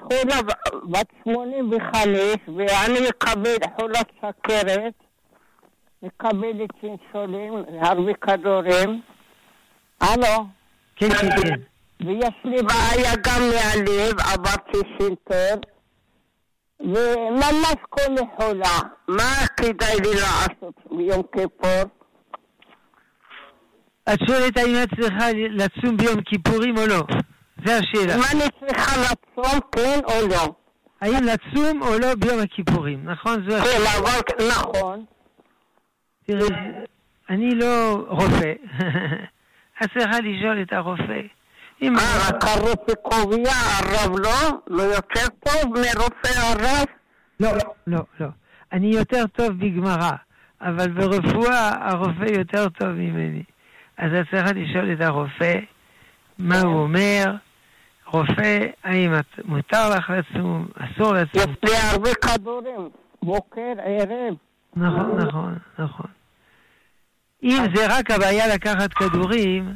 [0.00, 0.42] חולה
[0.90, 2.08] בת 85
[2.56, 4.94] ואני מקבל חולת סכרת,
[6.02, 9.00] מקבלת אינסולין, הרבה כדורים.
[10.00, 10.46] הלו?
[10.96, 11.54] כן, כן, כן.
[12.06, 15.54] ויש לי בעיה גם מהלב, עברתי סינטר.
[16.80, 18.78] וממש כל חולה,
[19.08, 21.82] מה כדאי לי לעשות ביום כיפור?
[24.12, 27.02] את שואלת האם את צריכה לצום ביום כיפורים או לא?
[27.64, 28.14] זו השאלה.
[28.14, 30.54] אם אני צריכה לצום, כן או לא?
[31.00, 33.50] האם לצום או לא ביום הכיפורים, נכון?
[33.50, 33.90] זו השאלה.
[33.90, 35.04] כן, אבל נכון.
[36.26, 36.48] תראי,
[37.30, 38.52] אני לא רופא.
[39.82, 41.20] את צריכה לשאול את הרופא.
[41.82, 41.88] אה,
[42.28, 44.60] רק הרופא קובע, הרב לא?
[44.66, 46.86] לא יותר טוב מרופא הרב?
[47.40, 47.48] לא,
[47.86, 48.28] לא, לא.
[48.72, 50.10] אני יותר טוב בגמרא,
[50.60, 53.42] אבל ברפואה הרופא יותר טוב ממני.
[53.98, 55.54] אז את צריכה לשאול את הרופא
[56.38, 57.24] מה הוא אומר.
[58.06, 59.12] רופא, האם
[59.44, 61.42] מותר לך לצום, אסור לצום.
[61.42, 62.88] יש לי הרבה כדורים,
[63.22, 64.34] בוקר, ערב.
[64.76, 66.06] נכון, נכון, נכון.
[67.42, 69.74] אם זה רק הבעיה לקחת כדורים,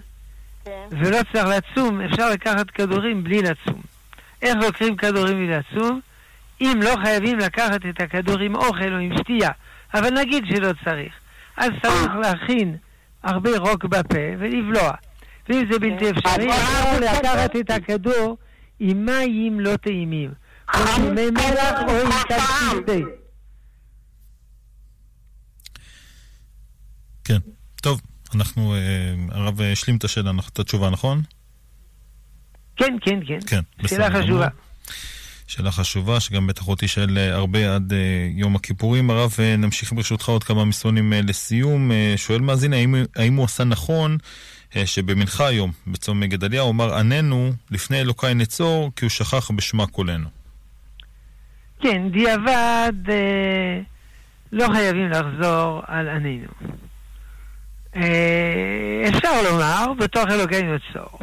[0.65, 0.87] כן.
[0.91, 3.81] ולא צריך לצום, אפשר לקחת כדורים בלי לצום.
[4.43, 6.01] איך לוקחים כדורים בלי לצום?
[6.61, 9.51] אם לא חייבים לקחת את הכדור עם אוכל או עם שתייה,
[9.95, 11.13] אבל נגיד שלא צריך,
[11.57, 12.77] אז צריך להכין
[13.23, 14.93] הרבה רוק בפה ולבלוע.
[15.49, 18.37] ואם זה בלתי אפשרי, אפשר לקחת את הכדור
[18.81, 20.31] עם מים לא טעימים.
[20.75, 23.05] או עם מי מלח או עם תלפיסטי.
[27.25, 27.39] כן.
[27.83, 28.01] טוב,
[28.35, 28.81] אנחנו, אה,
[29.31, 31.23] הרב השלים את השאלה, את התשובה, נכון?
[32.77, 33.39] כן, כן, כן.
[33.47, 34.49] כן, שאלה חשובה.
[35.47, 39.11] שאלה חשובה, שגם בטח עוד תישאל אה, הרבה עד אה, יום הכיפורים.
[39.11, 41.91] הרב, נמשיך ברשותך עוד כמה מסרונים לסיום.
[42.17, 44.19] שואל מאזין, האם, האם הוא עשה נכון
[44.85, 50.29] שבמנחה היום, בצום גדליה, הוא אמר עננו לפני אלוקיי נצור, כי הוא שכח בשמה קולנו.
[51.81, 53.81] כן, דיעבד אה,
[54.53, 56.49] לא חייבים לחזור על ענינו.
[57.97, 61.19] אה, אפשר לומר, בתוך אלוקינו צור.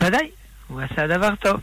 [0.00, 0.30] ודאי,
[0.68, 1.60] הוא עשה דבר טוב.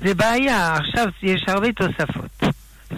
[0.00, 2.42] זה בעיה, עכשיו יש הרבה תוספות.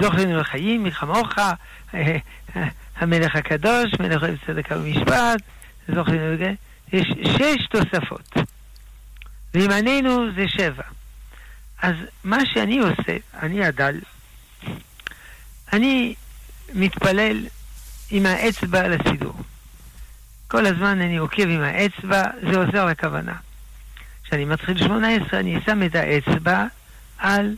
[0.03, 1.51] זוכרנו לחיים, אה,
[1.95, 5.43] אה, המלך הקדוש, מלך אוהב צדקה ומשפט,
[5.89, 6.53] זוכרנו לזה.
[6.93, 7.07] יש
[7.39, 8.35] שש תוספות.
[9.55, 10.83] ועם ענינו זה שבע.
[11.83, 14.01] אז מה שאני עושה, אני הדל,
[15.73, 16.15] אני
[16.75, 17.47] מתפלל
[18.11, 19.35] עם האצבע על הסידור.
[20.49, 23.35] כל הזמן אני עוקב עם האצבע, זה עוזר לכוונה.
[24.25, 26.67] כשאני מתחיל 18, אני שם את האצבע
[27.19, 27.57] על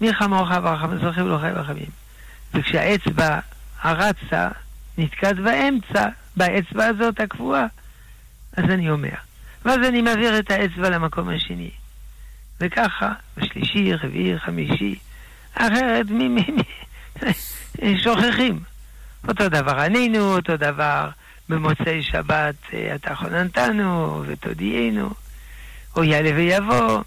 [0.00, 0.50] מי חמורך
[1.16, 1.90] ולא חי ברחמים.
[2.54, 3.38] וכשהאצבע
[3.80, 4.48] הרצה
[4.98, 6.08] נתקעת באמצע,
[6.38, 7.66] באצבע הזאת הקבועה,
[8.56, 9.14] אז אני אומר.
[9.64, 11.70] ואז אני מעביר את האצבע למקום השני.
[12.60, 14.98] וככה, בשלישי, רביעי, חמישי,
[15.54, 18.60] אחרת מי, מי, מי, שוכחים.
[19.28, 21.10] אותו דבר ענינו, אותו דבר
[21.48, 25.10] במוצאי שבת אה, אתה חוננתנו ותודיענו,
[25.96, 27.02] או יעלה ויבוא.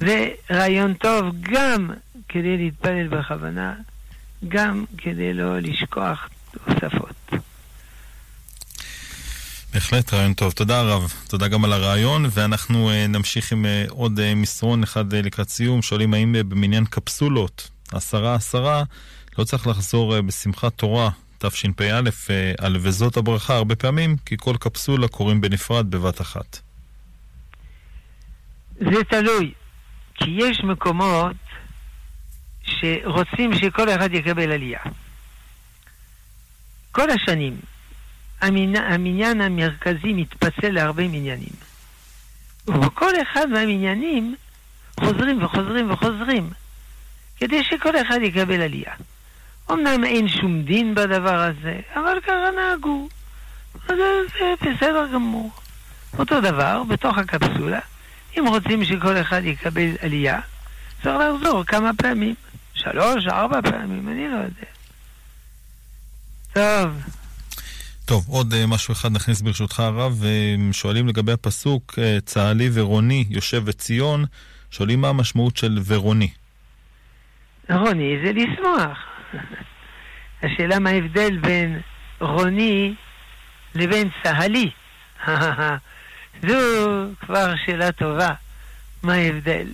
[0.00, 1.90] זה רעיון טוב גם
[2.28, 3.74] כדי להתפלל בכוונה,
[4.48, 7.23] גם כדי לא לשכוח תוספות.
[9.74, 10.52] בהחלט רעיון טוב.
[10.52, 11.12] תודה רב.
[11.28, 15.48] תודה גם על הרעיון, ואנחנו uh, נמשיך עם uh, עוד uh, מסרון אחד uh, לקראת
[15.48, 15.82] סיום.
[15.82, 18.82] שואלים האם uh, במניין קפסולות, עשרה עשרה,
[19.38, 24.56] לא צריך לחזור uh, בשמחת תורה, תשפ"א, uh, על וזאת הברכה הרבה פעמים, כי כל
[24.60, 26.58] קפסולה קוראים בנפרד בבת אחת.
[28.78, 29.52] זה תלוי,
[30.14, 31.36] כי יש מקומות
[32.62, 34.80] שרוצים שכל אחד יקבל עלייה.
[36.92, 37.73] כל השנים
[38.76, 41.54] המניין, המרכזי מתפצל להרבה מניינים.
[42.66, 44.34] ובכל אחד מהמניינים
[45.00, 46.50] חוזרים וחוזרים וחוזרים,
[47.36, 48.92] כדי שכל אחד יקבל עלייה.
[49.70, 53.08] אמנם אין שום דין בדבר הזה, אבל ככה נהגו.
[53.88, 53.96] אז
[54.38, 55.50] זה בסדר גמור.
[56.18, 57.80] אותו דבר, בתוך הקפסולה,
[58.38, 60.40] אם רוצים שכל אחד יקבל עלייה,
[61.02, 62.34] צריך לחזור כמה פעמים.
[62.74, 64.66] שלוש, ארבע פעמים, אני לא יודע.
[66.52, 67.23] טוב.
[68.06, 73.24] טוב, עוד uh, משהו אחד נכניס ברשותך הרב, uh, שואלים לגבי הפסוק, uh, צהלי ורוני
[73.30, 74.24] יושב בציון,
[74.70, 76.30] שואלים מה המשמעות של ורוני.
[77.70, 78.98] רוני זה לשמוח.
[80.42, 81.80] השאלה מה ההבדל בין
[82.20, 82.94] רוני
[83.74, 84.70] לבין צהלי.
[86.48, 86.56] זו
[87.20, 88.30] כבר שאלה טובה,
[89.02, 89.66] מה ההבדל.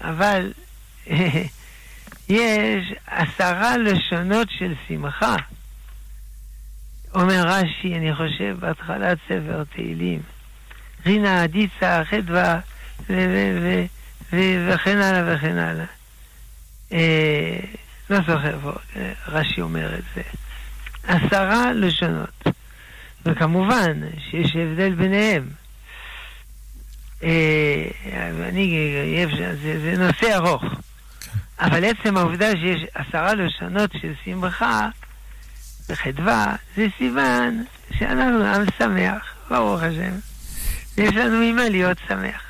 [0.00, 0.52] אבל
[2.28, 5.36] יש עשרה לשונות של שמחה.
[7.14, 10.20] אומר רש"י, אני חושב, בהתחלת ספר תהילים,
[11.06, 12.60] רינה, עדיצה, חדווה,
[14.66, 15.84] וכן הלאה וכן הלאה.
[16.92, 17.58] אה,
[18.10, 18.72] לא זוכר פה,
[19.28, 20.22] רש"י אומר את זה.
[21.06, 22.42] עשרה לשונות.
[23.26, 24.00] וכמובן
[24.30, 25.48] שיש הבדל ביניהם.
[27.22, 27.88] אה,
[28.48, 30.64] אני, זה, זה נושא ארוך.
[31.60, 34.88] אבל עצם העובדה שיש עשרה לשונות של שמחה,
[35.88, 37.62] וחדווה זה סימן
[37.98, 40.12] שאנחנו עם שמח, ברוך השם.
[40.96, 42.42] ויש לנו ממה להיות שמח.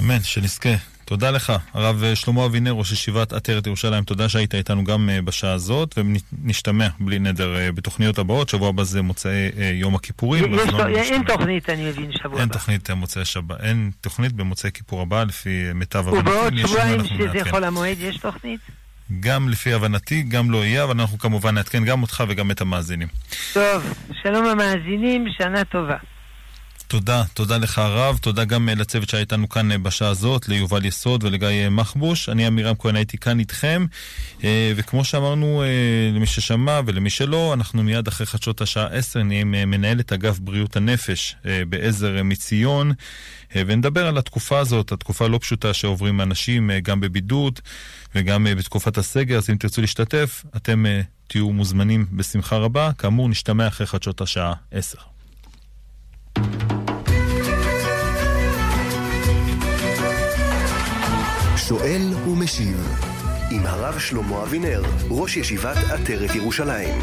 [0.00, 0.74] אמן, שנזכה.
[1.04, 5.98] תודה לך, הרב שלמה אבינר, ראש ישיבת עטרת ירושלים, תודה שהיית איתנו גם בשעה הזאת,
[5.98, 10.54] ונשתמע בלי נדר בתוכניות הבאות, שבוע הבא זה מוצאי יום הכיפורים.
[10.54, 12.52] יש, לא אין תוכנית, אני מבין, שבוע אין הבא.
[12.52, 16.18] תוכנית מוצאי שבת, אין תוכנית במוצאי כיפור הבא, לפי מיטב הבנתי.
[16.20, 17.50] ובעוד שבועיים שזה.
[17.50, 18.60] חול המועד יש תוכנית?
[19.20, 23.08] גם לפי הבנתי, גם לא יהיה, אבל אנחנו כמובן נעדכן גם אותך וגם את המאזינים.
[23.52, 25.96] טוב, שלום המאזינים, שנה טובה.
[26.90, 30.84] תודה, תודה לך הרב, תודה גם אה, לצוות שהיה איתנו כאן אה, בשעה הזאת, ליובל
[30.84, 32.28] יסוד ולגיא אה, מחבוש.
[32.28, 33.86] אני עמירם כהן הייתי כאן איתכם,
[34.76, 35.62] וכמו שאמרנו
[36.12, 40.76] למי ששמע ולמי שלא, אנחנו מיד אחרי חדשות השעה 10 נהיה עם מנהלת אגף בריאות
[40.76, 41.36] הנפש
[41.68, 42.92] בעזר מציון,
[43.54, 47.60] ונדבר על התקופה הזאת, התקופה הלא פשוטה שעוברים אנשים גם בבידוד
[48.14, 50.84] וגם בתקופת הסגר, אז אם תרצו להשתתף, אתם
[51.28, 52.90] תהיו מוזמנים בשמחה רבה.
[52.98, 54.98] כאמור, נשתמע אחרי חדשות השעה 10.
[61.70, 62.98] שואל ומשיב
[63.50, 66.94] עם הרב שלמה אבינר, ראש ישיבת עטרת ירושלים.